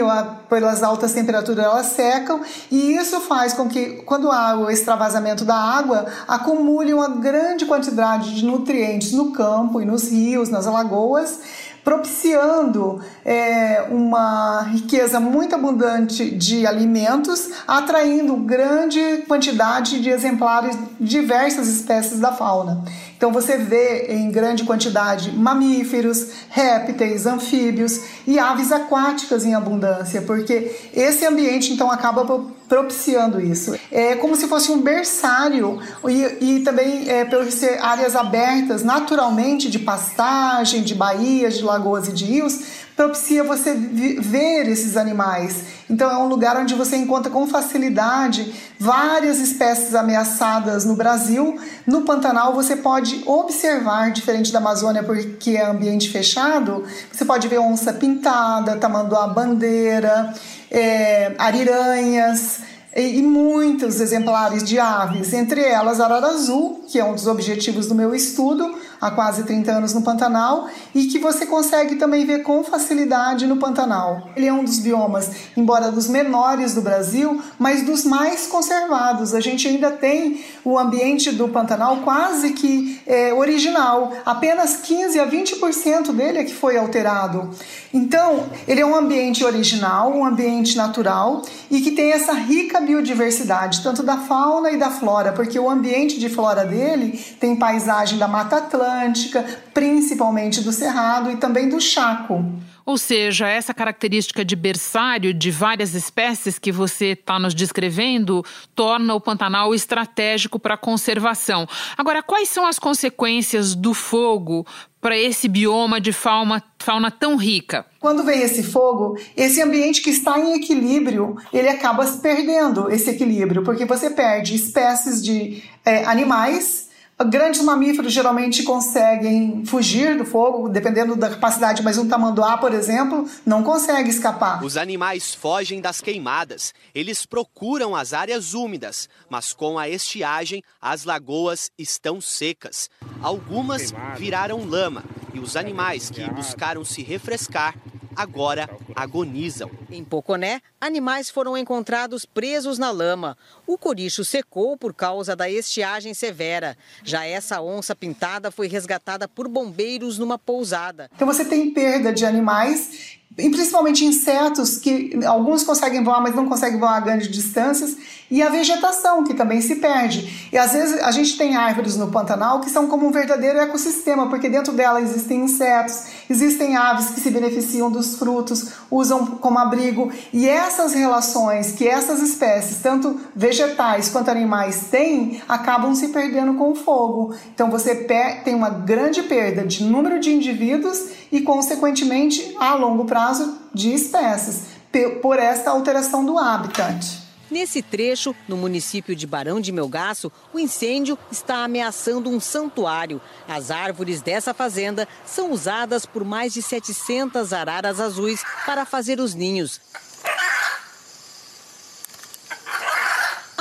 pelas 0.50 0.84
altas 0.84 1.14
temperaturas 1.14 1.64
elas 1.64 1.86
secam, 1.88 2.42
e 2.70 2.98
isso 2.98 3.22
faz 3.22 3.54
com 3.54 3.70
que, 3.70 4.02
quando 4.06 4.30
há 4.30 4.58
o 4.58 4.70
extravasamento 4.70 5.46
da 5.46 5.56
água, 5.56 6.06
acumule 6.28 6.94
uma 6.94 7.08
grande 7.08 7.66
quantidade 7.66 8.36
de 8.36 8.44
nutrientes 8.46 9.14
no 9.14 9.32
campo 9.32 9.82
e 9.82 9.86
nos 9.86 10.12
rios, 10.12 10.50
nas 10.50 10.66
lagoas, 10.66 11.40
propiciando 11.88 13.02
é, 13.24 13.88
uma 13.90 14.64
riqueza 14.64 15.22
muito 15.22 15.56
abundante 15.56 16.30
de 16.32 16.68
alimentos, 16.68 17.50
atraindo 17.66 18.36
grande 18.36 19.24
quantidade 19.26 20.02
de 20.02 20.10
exemplares 20.10 20.78
de 21.00 21.08
diversas 21.08 21.70
espécies 21.70 22.20
da 22.20 22.34
fauna. 22.34 22.84
Então 23.18 23.34
você 23.34 23.58
vê 23.58 24.14
em 24.14 24.30
grande 24.30 24.64
quantidade 24.64 25.36
mamíferos, 25.36 26.28
répteis, 26.50 27.26
anfíbios 27.26 28.02
e 28.28 28.38
aves 28.38 28.72
aquáticas 28.72 29.44
em 29.44 29.56
abundância, 29.56 30.22
porque 30.22 30.72
esse 30.94 31.26
ambiente 31.26 31.74
então 31.74 31.92
acaba 31.92 32.24
propiciando 32.70 33.42
isso. 33.42 33.76
É 33.92 34.16
como 34.16 34.36
se 34.36 34.48
fosse 34.48 34.72
um 34.72 34.82
berçário 34.82 35.82
e, 36.08 36.58
e 36.58 36.60
também 36.60 37.10
é, 37.10 37.26
por 37.26 37.52
ser 37.52 37.82
áreas 37.82 38.16
abertas 38.16 38.84
naturalmente 38.84 39.70
de 39.70 39.80
pastagem, 39.80 40.84
de 40.84 40.94
baías, 40.94 41.58
de 41.58 41.64
lagoas 41.64 42.08
e 42.08 42.12
de 42.12 42.26
rios, 42.26 42.60
propicia 42.98 43.44
você 43.44 43.76
ver 43.76 44.68
esses 44.68 44.98
animais. 44.98 45.78
Então 45.88 46.10
é 46.10 46.18
um 46.18 46.28
lugar 46.28 46.58
onde 46.58 46.74
você 46.74 46.98
encontra 46.98 47.32
com 47.32 47.46
facilidade 47.46 48.52
várias 48.80 49.40
espécies 49.40 49.94
ameaçadas 49.94 50.84
no 50.84 50.96
Brasil. 50.96 51.60
No 51.86 52.02
Pantanal 52.02 52.56
você 52.56 52.76
pode 52.76 53.22
observar, 53.28 54.12
diferente 54.12 54.52
da 54.52 54.58
Amazônia 54.58 55.04
porque 55.04 55.52
é 55.52 55.66
ambiente 55.66 56.10
fechado, 56.10 56.84
você 57.14 57.24
pode 57.24 57.48
ver 57.48 57.60
onça 57.60 57.94
pintada, 57.94 58.76
tamanduá 58.78 59.28
bandeira, 59.28 60.34
é, 60.72 61.36
ariranhas 61.38 62.62
e 62.96 63.22
muitos 63.22 64.02
exemplares 64.02 64.64
de 64.64 64.80
aves, 64.80 65.32
entre 65.32 65.62
elas 65.62 66.02
arara 66.02 66.30
azul, 66.30 66.84
que 66.88 66.98
é 67.00 67.06
um 67.06 67.14
dos 67.14 67.28
objetivos 67.28 67.86
do 67.86 67.94
meu 67.94 68.16
estudo, 68.16 68.76
há 69.00 69.12
quase 69.12 69.44
30 69.44 69.72
anos 69.72 69.94
no 69.94 70.02
Pantanal 70.02 70.68
e 70.94 71.06
que 71.06 71.20
você 71.20 71.46
consegue 71.46 71.96
também 71.96 72.26
ver 72.26 72.44
com 72.44 72.64
facilidade 72.64 73.46
no 73.46 73.58
Pantanal. 73.58 74.30
Ele 74.36 74.48
é 74.48 74.54
um 74.54 74.64
dos 74.64 74.80
biomas, 74.80 75.30
embora 75.56 75.92
dos 75.92 76.08
menores 76.08 76.74
do 76.74 76.82
Brasil, 76.82 77.42
mas 77.58 77.84
dos 77.84 78.04
mais 78.04 78.48
conservados. 78.48 79.34
A 79.34 79.40
gente 79.40 79.68
ainda 79.68 79.92
tem 79.92 80.44
o 80.64 80.78
ambiente 80.78 81.32
do 81.32 81.48
Pantanal 81.48 81.98
quase 81.98 82.52
que 82.54 83.00
é, 83.06 83.34
original, 83.34 84.14
apenas 84.26 84.78
15 84.78 85.20
a 85.20 85.28
20% 85.28 86.12
dele 86.14 86.40
é 86.40 86.44
que 86.44 86.54
foi 86.54 86.78
alterado. 86.78 87.50
Então, 87.94 88.46
ele 88.68 88.82
é 88.82 88.86
um 88.86 88.96
ambiente 88.96 89.44
original, 89.44 90.12
um 90.12 90.26
ambiente 90.26 90.76
natural 90.76 91.42
e 91.70 91.82
que 91.82 91.92
tem 91.92 92.12
essa 92.12 92.34
rica 92.34 92.82
biodiversidade, 92.82 93.82
tanto 93.82 94.04
da 94.04 94.18
fauna 94.18 94.72
e 94.72 94.78
da 94.78 94.90
flora, 94.90 95.32
porque 95.32 95.58
o 95.60 95.70
ambiente 95.70 96.20
de 96.20 96.30
flora 96.30 96.66
dele 96.66 97.20
tem 97.40 97.56
paisagem 97.56 98.18
da 98.18 98.28
Mata 98.28 98.58
Atlântica 98.58 98.87
Atlântica, 98.88 99.46
principalmente 99.74 100.62
do 100.62 100.72
Cerrado 100.72 101.30
e 101.30 101.38
também 101.38 101.68
do 101.68 101.80
Chaco. 101.82 102.44
Ou 102.86 102.98
seja, 102.98 103.50
essa 103.50 103.74
característica 103.74 104.46
de 104.46 104.56
berçário 104.56 105.34
de 105.34 105.52
várias 105.52 105.94
espécies 105.94 106.58
que 106.58 106.72
você 106.72 107.08
está 107.08 107.38
nos 107.38 107.54
descrevendo 107.54 108.46
torna 108.74 109.14
o 109.14 109.20
Pantanal 109.20 109.76
estratégico 109.76 110.58
para 110.58 110.76
a 110.76 110.78
conservação. 110.78 111.68
Agora, 111.98 112.24
quais 112.24 112.48
são 112.48 112.66
as 112.66 112.80
consequências 112.80 113.76
do 113.76 113.94
fogo 113.94 114.66
para 115.02 115.18
esse 115.18 115.50
bioma 115.50 116.00
de 116.00 116.14
fauna, 116.14 116.64
fauna 116.80 117.12
tão 117.12 117.36
rica? 117.36 117.86
Quando 118.00 118.24
vem 118.24 118.42
esse 118.42 118.64
fogo, 118.64 119.20
esse 119.36 119.62
ambiente 119.62 120.02
que 120.02 120.10
está 120.10 120.40
em 120.40 120.54
equilíbrio, 120.54 121.36
ele 121.52 121.68
acaba 121.68 122.06
perdendo 122.06 122.90
esse 122.90 123.10
equilíbrio, 123.10 123.64
porque 123.64 123.84
você 123.84 124.10
perde 124.10 124.56
espécies 124.56 125.22
de 125.22 125.62
é, 125.84 126.06
animais 126.06 126.87
Grandes 127.26 127.64
mamíferos 127.64 128.14
geralmente 128.14 128.62
conseguem 128.62 129.66
fugir 129.66 130.16
do 130.16 130.24
fogo, 130.24 130.70
dependendo 130.70 131.16
da 131.16 131.32
capacidade, 131.32 131.82
mas 131.82 131.98
um 131.98 132.08
tamanduá, 132.08 132.58
por 132.58 132.72
exemplo, 132.72 133.28
não 133.44 133.64
consegue 133.64 134.12
escapar. 134.12 134.64
Os 134.64 134.78
animais 134.78 135.34
fogem 135.34 135.82
das 135.82 136.00
queimadas. 136.00 136.76
Eles 136.94 137.26
procuram 137.26 137.96
as 137.96 138.14
áreas 138.14 138.54
úmidas, 138.54 139.10
mas 139.28 139.52
com 139.52 139.80
a 139.80 139.90
estiagem, 139.90 140.62
as 140.80 141.06
lagoas 141.06 141.72
estão 141.76 142.22
secas. 142.22 142.88
Algumas 143.20 143.92
viraram 144.16 144.64
lama 144.64 145.04
e 145.34 145.40
os 145.40 145.56
animais 145.56 146.12
que 146.12 146.24
buscaram 146.30 146.86
se 146.86 147.02
refrescar 147.02 147.74
agora 148.18 148.68
agonizam. 148.96 149.70
Em 149.92 150.04
Poconé, 150.04 150.60
animais 150.82 151.30
foram 151.30 151.56
encontrados 151.56 152.26
presos 152.26 152.80
na 152.80 152.90
lama. 152.90 153.38
O 153.68 153.78
coricho 153.78 154.26
secou 154.26 154.76
por 154.76 154.94
causa 154.94 155.36
da 155.36 155.50
estiagem 155.50 156.16
severa. 156.16 156.76
Já 157.04 157.26
essa 157.26 157.62
onça 157.62 157.96
pintada 157.96 158.50
foi 158.50 158.68
resgatada 158.68 159.28
por 159.28 159.48
bombeiros 159.48 160.18
numa 160.18 160.40
pousada. 160.40 161.10
Então 161.16 161.28
você 161.28 161.46
tem 161.46 161.72
perda 161.72 162.12
de 162.12 162.26
animais 162.26 163.18
e 163.38 163.50
principalmente 163.50 164.04
insetos 164.04 164.78
que 164.78 165.12
alguns 165.24 165.64
conseguem 165.64 166.04
voar, 166.04 166.22
mas 166.22 166.34
não 166.34 166.50
conseguem 166.50 166.80
voar 166.80 166.98
a 166.98 167.00
grandes 167.00 167.30
distâncias, 167.30 167.96
e 168.30 168.42
a 168.42 168.50
vegetação 168.50 169.24
que 169.24 169.34
também 169.34 169.62
se 169.62 169.76
perde. 169.76 170.50
E 170.52 170.58
às 170.58 170.74
vezes 170.74 171.02
a 171.02 171.12
gente 171.12 171.38
tem 171.38 171.56
árvores 171.56 171.96
no 171.96 172.08
Pantanal 172.08 172.60
que 172.60 172.70
são 172.70 172.88
como 172.88 173.08
um 173.08 173.12
verdadeiro 173.12 173.60
ecossistema, 173.60 174.30
porque 174.30 174.50
dentro 174.50 174.74
dela 174.74 175.02
existem 175.02 175.42
insetos, 175.42 176.04
existem 176.30 176.76
aves 176.76 177.10
que 177.12 177.20
se 177.20 177.32
beneficiam 177.32 177.90
dos 177.90 178.18
frutos, 178.18 178.72
usam 178.92 179.26
como 179.26 179.60
abrigo, 179.60 180.12
e 180.34 180.48
essas 180.48 180.94
relações 180.94 181.72
que 181.72 181.88
essas 181.88 182.22
espécies, 182.22 182.82
tanto 182.82 183.20
vegetais 183.36 184.10
quanto 184.10 184.30
animais, 184.30 184.86
têm, 184.92 185.42
acabam 185.48 185.96
se 185.96 186.10
perdendo 186.10 186.56
com 186.56 186.72
o 186.72 186.76
fogo. 186.76 187.34
Então 187.54 187.70
você 187.70 187.96
tem 188.44 188.56
uma 188.56 188.70
grande 188.70 189.24
perda 189.24 189.64
de 189.66 189.84
número 189.84 190.20
de 190.20 190.32
indivíduos 190.32 191.06
e, 191.32 191.42
consequentemente, 191.42 192.56
a 192.60 192.74
longo 192.76 193.06
prazo 193.06 193.58
de 193.74 193.94
espécies, 193.94 194.78
por 195.22 195.38
esta 195.38 195.70
alteração 195.70 196.26
do 196.26 196.40
habitat. 196.40 197.27
Nesse 197.50 197.82
trecho, 197.82 198.36
no 198.48 198.58
município 198.58 199.16
de 199.16 199.26
Barão 199.26 199.62
de 199.62 199.72
Melgaço, 199.72 200.32
o 200.54 200.60
incêndio 200.60 201.18
está 201.32 201.64
ameaçando 201.64 202.30
um 202.30 202.40
santuário. 202.40 203.22
As 203.48 203.72
árvores 203.72 204.22
dessa 204.22 204.54
fazenda 204.54 205.08
são 205.26 205.52
usadas 205.52 206.06
por 206.06 206.26
mais 206.26 206.54
de 206.54 206.62
700 206.62 207.54
araras 207.54 208.02
azuis 208.02 208.44
para 208.66 208.86
fazer 208.86 209.20
os 209.20 209.34
ninhos. 209.34 209.80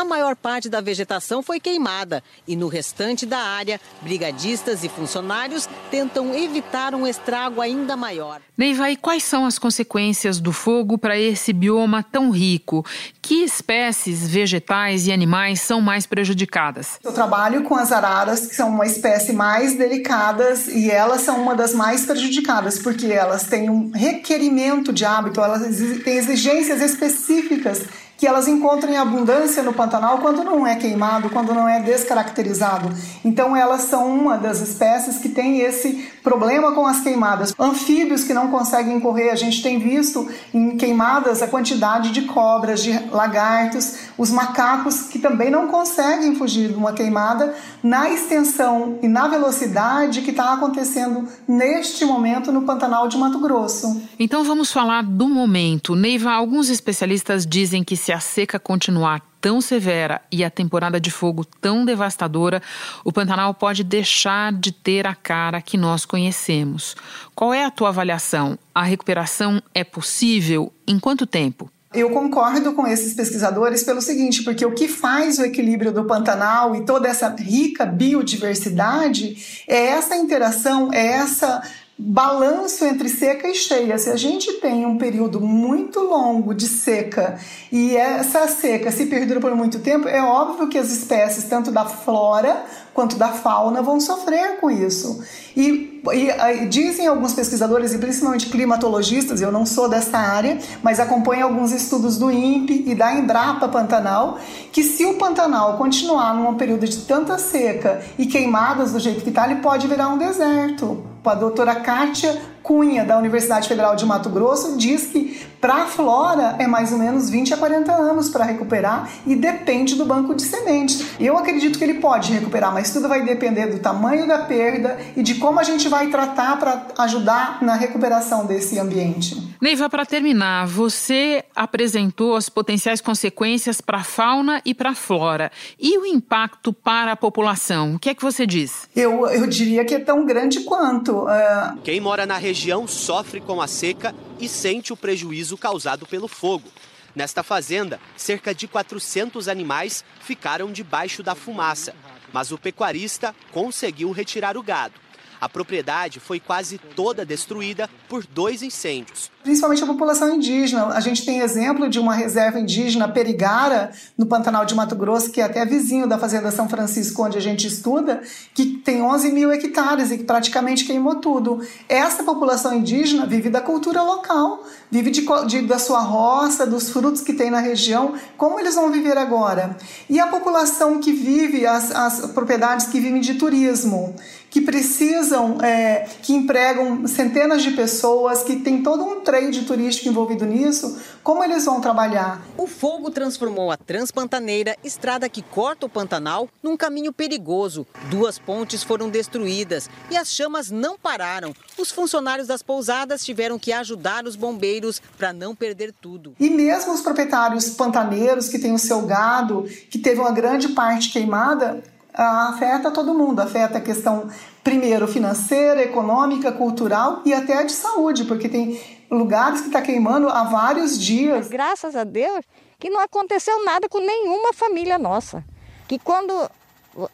Maior 0.06 0.34
parte 0.36 0.68
da 0.68 0.80
vegetação 0.80 1.42
foi 1.42 1.60
queimada 1.60 2.22
e 2.46 2.56
no 2.56 2.68
restante 2.68 3.26
da 3.26 3.38
área, 3.38 3.80
brigadistas 4.00 4.84
e 4.84 4.88
funcionários 4.88 5.68
tentam 5.90 6.34
evitar 6.34 6.94
um 6.94 7.06
estrago 7.06 7.60
ainda 7.60 7.96
maior. 7.96 8.40
Neiva, 8.56 8.90
e 8.90 8.96
quais 8.96 9.22
são 9.22 9.44
as 9.44 9.58
consequências 9.58 10.40
do 10.40 10.52
fogo 10.52 10.96
para 10.96 11.18
esse 11.18 11.52
bioma 11.52 12.02
tão 12.02 12.30
rico? 12.30 12.84
Que 13.20 13.44
espécies 13.44 14.26
vegetais 14.26 15.06
e 15.06 15.12
animais 15.12 15.60
são 15.60 15.80
mais 15.80 16.06
prejudicadas? 16.06 16.98
Eu 17.04 17.12
trabalho 17.12 17.64
com 17.64 17.74
as 17.74 17.92
araras, 17.92 18.46
que 18.46 18.54
são 18.54 18.70
uma 18.70 18.86
espécie 18.86 19.32
mais 19.32 19.76
delicadas 19.76 20.68
e 20.68 20.90
elas 20.90 21.20
são 21.20 21.42
uma 21.42 21.54
das 21.54 21.74
mais 21.74 22.06
prejudicadas, 22.06 22.78
porque 22.78 23.06
elas 23.06 23.44
têm 23.44 23.68
um 23.68 23.90
requerimento 23.90 24.92
de 24.92 25.04
hábito, 25.04 25.40
elas 25.40 25.62
têm 26.02 26.16
exigências 26.16 26.80
específicas 26.80 27.82
que 28.16 28.26
elas 28.26 28.48
encontram 28.48 28.92
em 28.92 28.96
abundância 28.96 29.62
no 29.62 29.72
Pantanal 29.72 30.18
quando 30.18 30.42
não 30.42 30.66
é 30.66 30.76
queimado, 30.76 31.30
quando 31.30 31.52
não 31.52 31.68
é 31.68 31.80
descaracterizado. 31.80 32.90
Então 33.24 33.56
elas 33.56 33.82
são 33.82 34.08
uma 34.08 34.38
das 34.38 34.60
espécies 34.60 35.18
que 35.18 35.28
tem 35.28 35.60
esse 35.60 36.10
problema 36.22 36.72
com 36.72 36.86
as 36.86 37.00
queimadas. 37.00 37.54
Anfíbios 37.58 38.24
que 38.24 38.32
não 38.32 38.48
conseguem 38.48 38.98
correr, 39.00 39.30
a 39.30 39.36
gente 39.36 39.62
tem 39.62 39.78
visto 39.78 40.28
em 40.52 40.76
queimadas 40.76 41.42
a 41.42 41.48
quantidade 41.48 42.10
de 42.10 42.22
cobras, 42.22 42.82
de 42.82 42.92
lagartos, 43.10 44.05
os 44.18 44.30
macacos 44.30 45.02
que 45.02 45.18
também 45.18 45.50
não 45.50 45.68
conseguem 45.68 46.34
fugir 46.34 46.68
de 46.68 46.74
uma 46.74 46.92
queimada 46.92 47.54
na 47.82 48.08
extensão 48.10 48.98
e 49.02 49.08
na 49.08 49.28
velocidade 49.28 50.22
que 50.22 50.30
está 50.30 50.54
acontecendo 50.54 51.28
neste 51.46 52.04
momento 52.04 52.50
no 52.50 52.62
Pantanal 52.62 53.08
de 53.08 53.16
Mato 53.16 53.38
Grosso. 53.38 54.02
Então 54.18 54.44
vamos 54.44 54.72
falar 54.72 55.02
do 55.02 55.28
momento. 55.28 55.94
Neiva, 55.94 56.32
alguns 56.32 56.68
especialistas 56.68 57.46
dizem 57.46 57.84
que 57.84 57.96
se 57.96 58.12
a 58.12 58.20
seca 58.20 58.58
continuar 58.58 59.22
tão 59.40 59.60
severa 59.60 60.20
e 60.32 60.42
a 60.42 60.50
temporada 60.50 60.98
de 60.98 61.10
fogo 61.10 61.44
tão 61.44 61.84
devastadora, 61.84 62.60
o 63.04 63.12
Pantanal 63.12 63.54
pode 63.54 63.84
deixar 63.84 64.52
de 64.52 64.72
ter 64.72 65.06
a 65.06 65.14
cara 65.14 65.62
que 65.62 65.76
nós 65.76 66.04
conhecemos. 66.04 66.96
Qual 67.34 67.54
é 67.54 67.64
a 67.64 67.70
tua 67.70 67.90
avaliação? 67.90 68.58
A 68.74 68.82
recuperação 68.82 69.62
é 69.72 69.84
possível? 69.84 70.72
Em 70.86 70.98
quanto 70.98 71.26
tempo? 71.26 71.70
Eu 71.94 72.10
concordo 72.10 72.72
com 72.74 72.86
esses 72.86 73.14
pesquisadores 73.14 73.82
pelo 73.82 74.02
seguinte, 74.02 74.42
porque 74.42 74.66
o 74.66 74.74
que 74.74 74.88
faz 74.88 75.38
o 75.38 75.44
equilíbrio 75.44 75.92
do 75.92 76.04
Pantanal 76.04 76.74
e 76.74 76.84
toda 76.84 77.08
essa 77.08 77.28
rica 77.28 77.86
biodiversidade 77.86 79.64
é 79.68 79.86
essa 79.86 80.16
interação, 80.16 80.92
é 80.92 81.06
essa 81.06 81.62
balanço 81.98 82.84
entre 82.84 83.08
seca 83.08 83.48
e 83.48 83.54
cheia. 83.54 83.96
Se 83.96 84.10
a 84.10 84.16
gente 84.16 84.52
tem 84.54 84.84
um 84.84 84.98
período 84.98 85.40
muito 85.40 86.00
longo 86.00 86.54
de 86.54 86.66
seca 86.66 87.38
e 87.72 87.96
essa 87.96 88.46
seca 88.48 88.90
se 88.90 89.06
perdura 89.06 89.40
por 89.40 89.54
muito 89.54 89.78
tempo, 89.78 90.06
é 90.06 90.22
óbvio 90.22 90.68
que 90.68 90.76
as 90.76 90.90
espécies, 90.90 91.44
tanto 91.44 91.70
da 91.70 91.86
flora 91.86 92.64
quanto 92.92 93.16
da 93.16 93.28
fauna, 93.28 93.80
vão 93.80 93.98
sofrer 93.98 94.58
com 94.60 94.70
isso. 94.70 95.24
E, 95.56 95.95
e, 96.12 96.30
e, 96.30 96.66
dizem 96.66 97.06
alguns 97.06 97.32
pesquisadores, 97.32 97.92
e 97.92 97.98
principalmente 97.98 98.46
climatologistas, 98.46 99.40
eu 99.40 99.50
não 99.50 99.64
sou 99.64 99.88
dessa 99.88 100.18
área, 100.18 100.58
mas 100.82 101.00
acompanho 101.00 101.44
alguns 101.44 101.72
estudos 101.72 102.18
do 102.18 102.30
INPE 102.30 102.84
e 102.86 102.94
da 102.94 103.14
Embrapa 103.14 103.68
Pantanal, 103.68 104.38
que 104.72 104.82
se 104.82 105.04
o 105.04 105.14
Pantanal 105.14 105.76
continuar 105.76 106.34
num 106.34 106.54
período 106.54 106.86
de 106.86 106.98
tanta 106.98 107.38
seca 107.38 108.02
e 108.18 108.26
queimadas 108.26 108.92
do 108.92 109.00
jeito 109.00 109.22
que 109.22 109.30
está, 109.30 109.50
ele 109.50 109.60
pode 109.60 109.86
virar 109.86 110.08
um 110.08 110.18
deserto. 110.18 111.04
A 111.24 111.34
doutora 111.34 111.74
Kátia 111.74 112.40
Cunha, 112.66 113.04
da 113.04 113.16
Universidade 113.16 113.68
Federal 113.68 113.94
de 113.94 114.04
Mato 114.04 114.28
Grosso, 114.28 114.76
diz 114.76 115.06
que 115.06 115.40
para 115.60 115.84
a 115.84 115.86
flora 115.86 116.56
é 116.58 116.66
mais 116.66 116.90
ou 116.92 116.98
menos 116.98 117.30
20 117.30 117.54
a 117.54 117.56
40 117.56 117.92
anos 117.92 118.28
para 118.28 118.44
recuperar 118.44 119.08
e 119.24 119.36
depende 119.36 119.94
do 119.94 120.04
banco 120.04 120.34
de 120.34 120.42
sementes. 120.42 121.06
Eu 121.20 121.38
acredito 121.38 121.78
que 121.78 121.84
ele 121.84 121.94
pode 121.94 122.32
recuperar, 122.32 122.74
mas 122.74 122.92
tudo 122.92 123.08
vai 123.08 123.24
depender 123.24 123.66
do 123.66 123.78
tamanho 123.78 124.26
da 124.26 124.38
perda 124.38 124.98
e 125.16 125.22
de 125.22 125.36
como 125.36 125.60
a 125.60 125.62
gente 125.62 125.88
vai 125.88 126.08
tratar 126.08 126.58
para 126.58 126.86
ajudar 126.98 127.62
na 127.62 127.76
recuperação 127.76 128.44
desse 128.46 128.80
ambiente. 128.80 129.46
Neiva, 129.60 129.88
para 129.88 130.04
terminar, 130.04 130.66
você 130.66 131.44
apresentou 131.54 132.36
as 132.36 132.48
potenciais 132.48 133.00
consequências 133.00 133.80
para 133.80 133.98
a 133.98 134.04
fauna 134.04 134.60
e 134.64 134.74
para 134.74 134.90
a 134.90 134.94
flora. 134.94 135.50
E 135.80 135.96
o 135.98 136.04
impacto 136.04 136.72
para 136.72 137.12
a 137.12 137.16
população? 137.16 137.94
O 137.94 137.98
que 137.98 138.10
é 138.10 138.14
que 138.14 138.22
você 138.22 138.44
diz? 138.44 138.88
Eu, 138.94 139.26
eu 139.28 139.46
diria 139.46 139.84
que 139.84 139.94
é 139.94 139.98
tão 139.98 140.26
grande 140.26 140.60
quanto. 140.60 141.24
Uh... 141.24 141.78
Quem 141.82 142.00
mora 142.00 142.26
na 142.26 142.36
região 142.36 142.55
região 142.56 142.88
sofre 142.88 143.38
com 143.38 143.60
a 143.60 143.66
seca 143.66 144.14
e 144.40 144.48
sente 144.48 144.90
o 144.90 144.96
prejuízo 144.96 145.58
causado 145.58 146.06
pelo 146.06 146.26
fogo. 146.26 146.66
Nesta 147.14 147.42
fazenda, 147.42 148.00
cerca 148.16 148.54
de 148.54 148.66
400 148.66 149.46
animais 149.46 150.02
ficaram 150.22 150.72
debaixo 150.72 151.22
da 151.22 151.34
fumaça, 151.34 151.94
mas 152.32 152.52
o 152.52 152.56
pecuarista 152.56 153.36
conseguiu 153.52 154.10
retirar 154.10 154.56
o 154.56 154.62
gado. 154.62 154.94
A 155.40 155.48
propriedade 155.48 156.20
foi 156.20 156.40
quase 156.40 156.78
toda 156.78 157.24
destruída 157.24 157.88
por 158.08 158.26
dois 158.26 158.62
incêndios. 158.62 159.30
Principalmente 159.42 159.84
a 159.84 159.86
população 159.86 160.34
indígena. 160.34 160.86
A 160.86 161.00
gente 161.00 161.24
tem 161.24 161.38
exemplo 161.38 161.88
de 161.88 162.00
uma 162.00 162.14
reserva 162.14 162.58
indígena 162.58 163.08
Perigara, 163.08 163.92
no 164.18 164.26
Pantanal 164.26 164.64
de 164.64 164.74
Mato 164.74 164.96
Grosso, 164.96 165.30
que 165.30 165.40
é 165.40 165.44
até 165.44 165.64
vizinho 165.64 166.06
da 166.08 166.18
Fazenda 166.18 166.50
São 166.50 166.68
Francisco, 166.68 167.24
onde 167.24 167.38
a 167.38 167.40
gente 167.40 167.66
estuda, 167.66 168.22
que 168.52 168.78
tem 168.78 169.02
11 169.02 169.30
mil 169.30 169.52
hectares 169.52 170.10
e 170.10 170.18
que 170.18 170.24
praticamente 170.24 170.84
queimou 170.84 171.16
tudo. 171.16 171.60
Essa 171.88 172.24
população 172.24 172.74
indígena 172.74 173.24
vive 173.24 173.48
da 173.48 173.60
cultura 173.60 174.02
local, 174.02 174.64
vive 174.90 175.10
de, 175.10 175.24
de, 175.46 175.62
da 175.62 175.78
sua 175.78 176.00
roça, 176.00 176.66
dos 176.66 176.90
frutos 176.90 177.20
que 177.20 177.32
tem 177.32 177.50
na 177.50 177.60
região. 177.60 178.14
Como 178.36 178.58
eles 178.58 178.74
vão 178.74 178.90
viver 178.90 179.16
agora? 179.16 179.76
E 180.10 180.18
a 180.18 180.26
população 180.26 181.00
que 181.00 181.12
vive, 181.12 181.64
as, 181.66 181.92
as 181.92 182.32
propriedades 182.32 182.86
que 182.86 183.00
vivem 183.00 183.20
de 183.20 183.34
turismo, 183.34 184.14
que 184.56 184.62
precisam, 184.62 185.58
é, 185.60 186.08
que 186.22 186.32
empregam 186.32 187.06
centenas 187.06 187.62
de 187.62 187.72
pessoas, 187.72 188.42
que 188.42 188.56
tem 188.56 188.82
todo 188.82 189.04
um 189.04 189.20
trade 189.20 189.66
turístico 189.66 190.08
envolvido 190.08 190.46
nisso, 190.46 190.98
como 191.22 191.44
eles 191.44 191.66
vão 191.66 191.78
trabalhar? 191.78 192.40
O 192.56 192.66
fogo 192.66 193.10
transformou 193.10 193.70
a 193.70 193.76
Transpantaneira, 193.76 194.74
estrada 194.82 195.28
que 195.28 195.42
corta 195.42 195.84
o 195.84 195.90
Pantanal, 195.90 196.48
num 196.62 196.74
caminho 196.74 197.12
perigoso. 197.12 197.86
Duas 198.08 198.38
pontes 198.38 198.82
foram 198.82 199.10
destruídas 199.10 199.90
e 200.10 200.16
as 200.16 200.32
chamas 200.32 200.70
não 200.70 200.96
pararam. 200.96 201.52
Os 201.76 201.90
funcionários 201.90 202.48
das 202.48 202.62
pousadas 202.62 203.22
tiveram 203.22 203.58
que 203.58 203.74
ajudar 203.74 204.24
os 204.24 204.36
bombeiros 204.36 205.02
para 205.18 205.34
não 205.34 205.54
perder 205.54 205.92
tudo. 206.00 206.34
E 206.40 206.48
mesmo 206.48 206.94
os 206.94 207.02
proprietários 207.02 207.68
pantaneiros 207.68 208.48
que 208.48 208.58
têm 208.58 208.72
o 208.72 208.78
seu 208.78 209.02
gado, 209.02 209.64
que 209.90 209.98
teve 209.98 210.18
uma 210.18 210.32
grande 210.32 210.68
parte 210.68 211.10
queimada, 211.10 211.82
afeta 212.16 212.90
todo 212.90 213.14
mundo, 213.14 213.40
afeta 213.40 213.78
a 213.78 213.80
questão, 213.80 214.28
primeiro, 214.64 215.06
financeira, 215.06 215.82
econômica, 215.82 216.50
cultural 216.50 217.22
e 217.24 217.34
até 217.34 217.62
de 217.64 217.72
saúde, 217.72 218.24
porque 218.24 218.48
tem 218.48 218.80
lugares 219.10 219.60
que 219.60 219.66
está 219.68 219.82
queimando 219.82 220.28
há 220.28 220.44
vários 220.44 220.98
dias. 220.98 221.48
Graças 221.48 221.94
a 221.94 222.04
Deus 222.04 222.44
que 222.78 222.90
não 222.90 223.00
aconteceu 223.00 223.64
nada 223.64 223.88
com 223.88 223.98
nenhuma 223.98 224.52
família 224.52 224.98
nossa. 224.98 225.44
Que 225.88 225.98
quando 225.98 226.50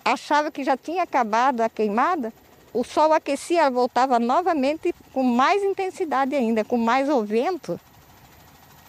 achava 0.05 0.51
que 0.51 0.65
já 0.65 0.77
tinha 0.77 1.03
acabado 1.03 1.61
a 1.61 1.69
queimada, 1.69 2.33
o 2.73 2.83
sol 2.83 3.13
aquecia, 3.13 3.71
voltava 3.71 4.19
novamente 4.19 4.95
com 5.13 5.23
mais 5.23 5.63
intensidade 5.63 6.35
ainda, 6.35 6.65
com 6.65 6.79
mais 6.79 7.09
o 7.09 7.23
vento. 7.23 7.79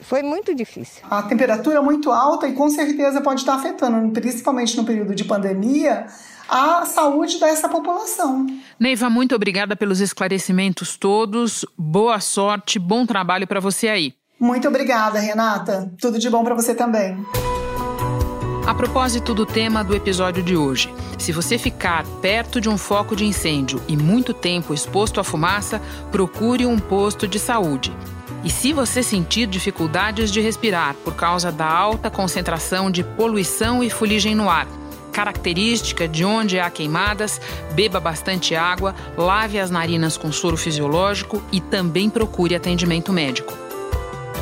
Foi 0.01 0.21
muito 0.21 0.53
difícil. 0.53 1.03
A 1.10 1.23
temperatura 1.23 1.77
é 1.77 1.82
muito 1.82 2.12
alta 2.12 2.47
e 2.47 2.53
com 2.53 2.69
certeza 2.69 3.21
pode 3.21 3.41
estar 3.41 3.56
afetando, 3.56 4.12
principalmente 4.12 4.75
no 4.75 4.84
período 4.84 5.15
de 5.15 5.23
pandemia, 5.23 6.08
a 6.49 6.86
saúde 6.86 7.39
dessa 7.39 7.69
população. 7.69 8.45
Neiva, 8.79 9.10
muito 9.10 9.36
obrigada 9.36 9.75
pelos 9.75 10.01
esclarecimentos 10.01 10.97
todos. 10.97 11.65
Boa 11.77 12.19
sorte, 12.19 12.77
bom 12.77 13.06
trabalho 13.06 13.47
para 13.47 13.60
você 13.60 13.88
aí. 13.88 14.13
Muito 14.39 14.67
obrigada, 14.67 15.19
Renata. 15.19 15.91
Tudo 15.99 16.19
de 16.19 16.29
bom 16.29 16.43
para 16.43 16.53
você 16.53 16.75
também. 16.75 17.17
A 18.65 18.73
propósito 18.73 19.34
do 19.34 19.45
tema 19.45 19.84
do 19.84 19.93
episódio 19.93 20.41
de 20.41 20.56
hoje, 20.56 20.93
se 21.19 21.34
você 21.34 21.58
ficar 21.58 22.06
perto 22.21 22.62
de 22.62 22.69
um 22.69 22.77
foco 22.77 23.13
de 23.13 23.25
incêndio 23.25 23.82
e 23.89 23.97
muito 23.97 24.34
tempo 24.34 24.73
exposto 24.73 25.19
à 25.19 25.23
fumaça, 25.23 25.82
procure 26.12 26.65
um 26.65 26.79
posto 26.79 27.27
de 27.27 27.39
saúde. 27.39 27.93
E 28.43 28.49
se 28.49 28.73
você 28.73 29.01
sentir 29.01 29.47
dificuldades 29.47 30.29
de 30.29 30.41
respirar 30.41 30.95
por 31.03 31.15
causa 31.15 31.51
da 31.51 31.65
alta 31.65 32.10
concentração 32.10 32.91
de 32.91 33.01
poluição 33.03 33.82
e 33.82 33.89
fuligem 33.89 34.36
no 34.36 34.49
ar, 34.49 34.67
característica 35.13 36.08
de 36.08 36.25
onde 36.25 36.60
há 36.60 36.69
queimadas, 36.69 37.39
beba 37.73 37.99
bastante 37.99 38.53
água, 38.53 38.93
lave 39.17 39.60
as 39.60 39.71
narinas 39.71 40.17
com 40.17 40.32
soro 40.32 40.58
fisiológico 40.58 41.41
e 41.53 41.62
também 41.62 42.10
procure 42.10 42.53
atendimento 42.53 43.13
médico. 43.13 43.53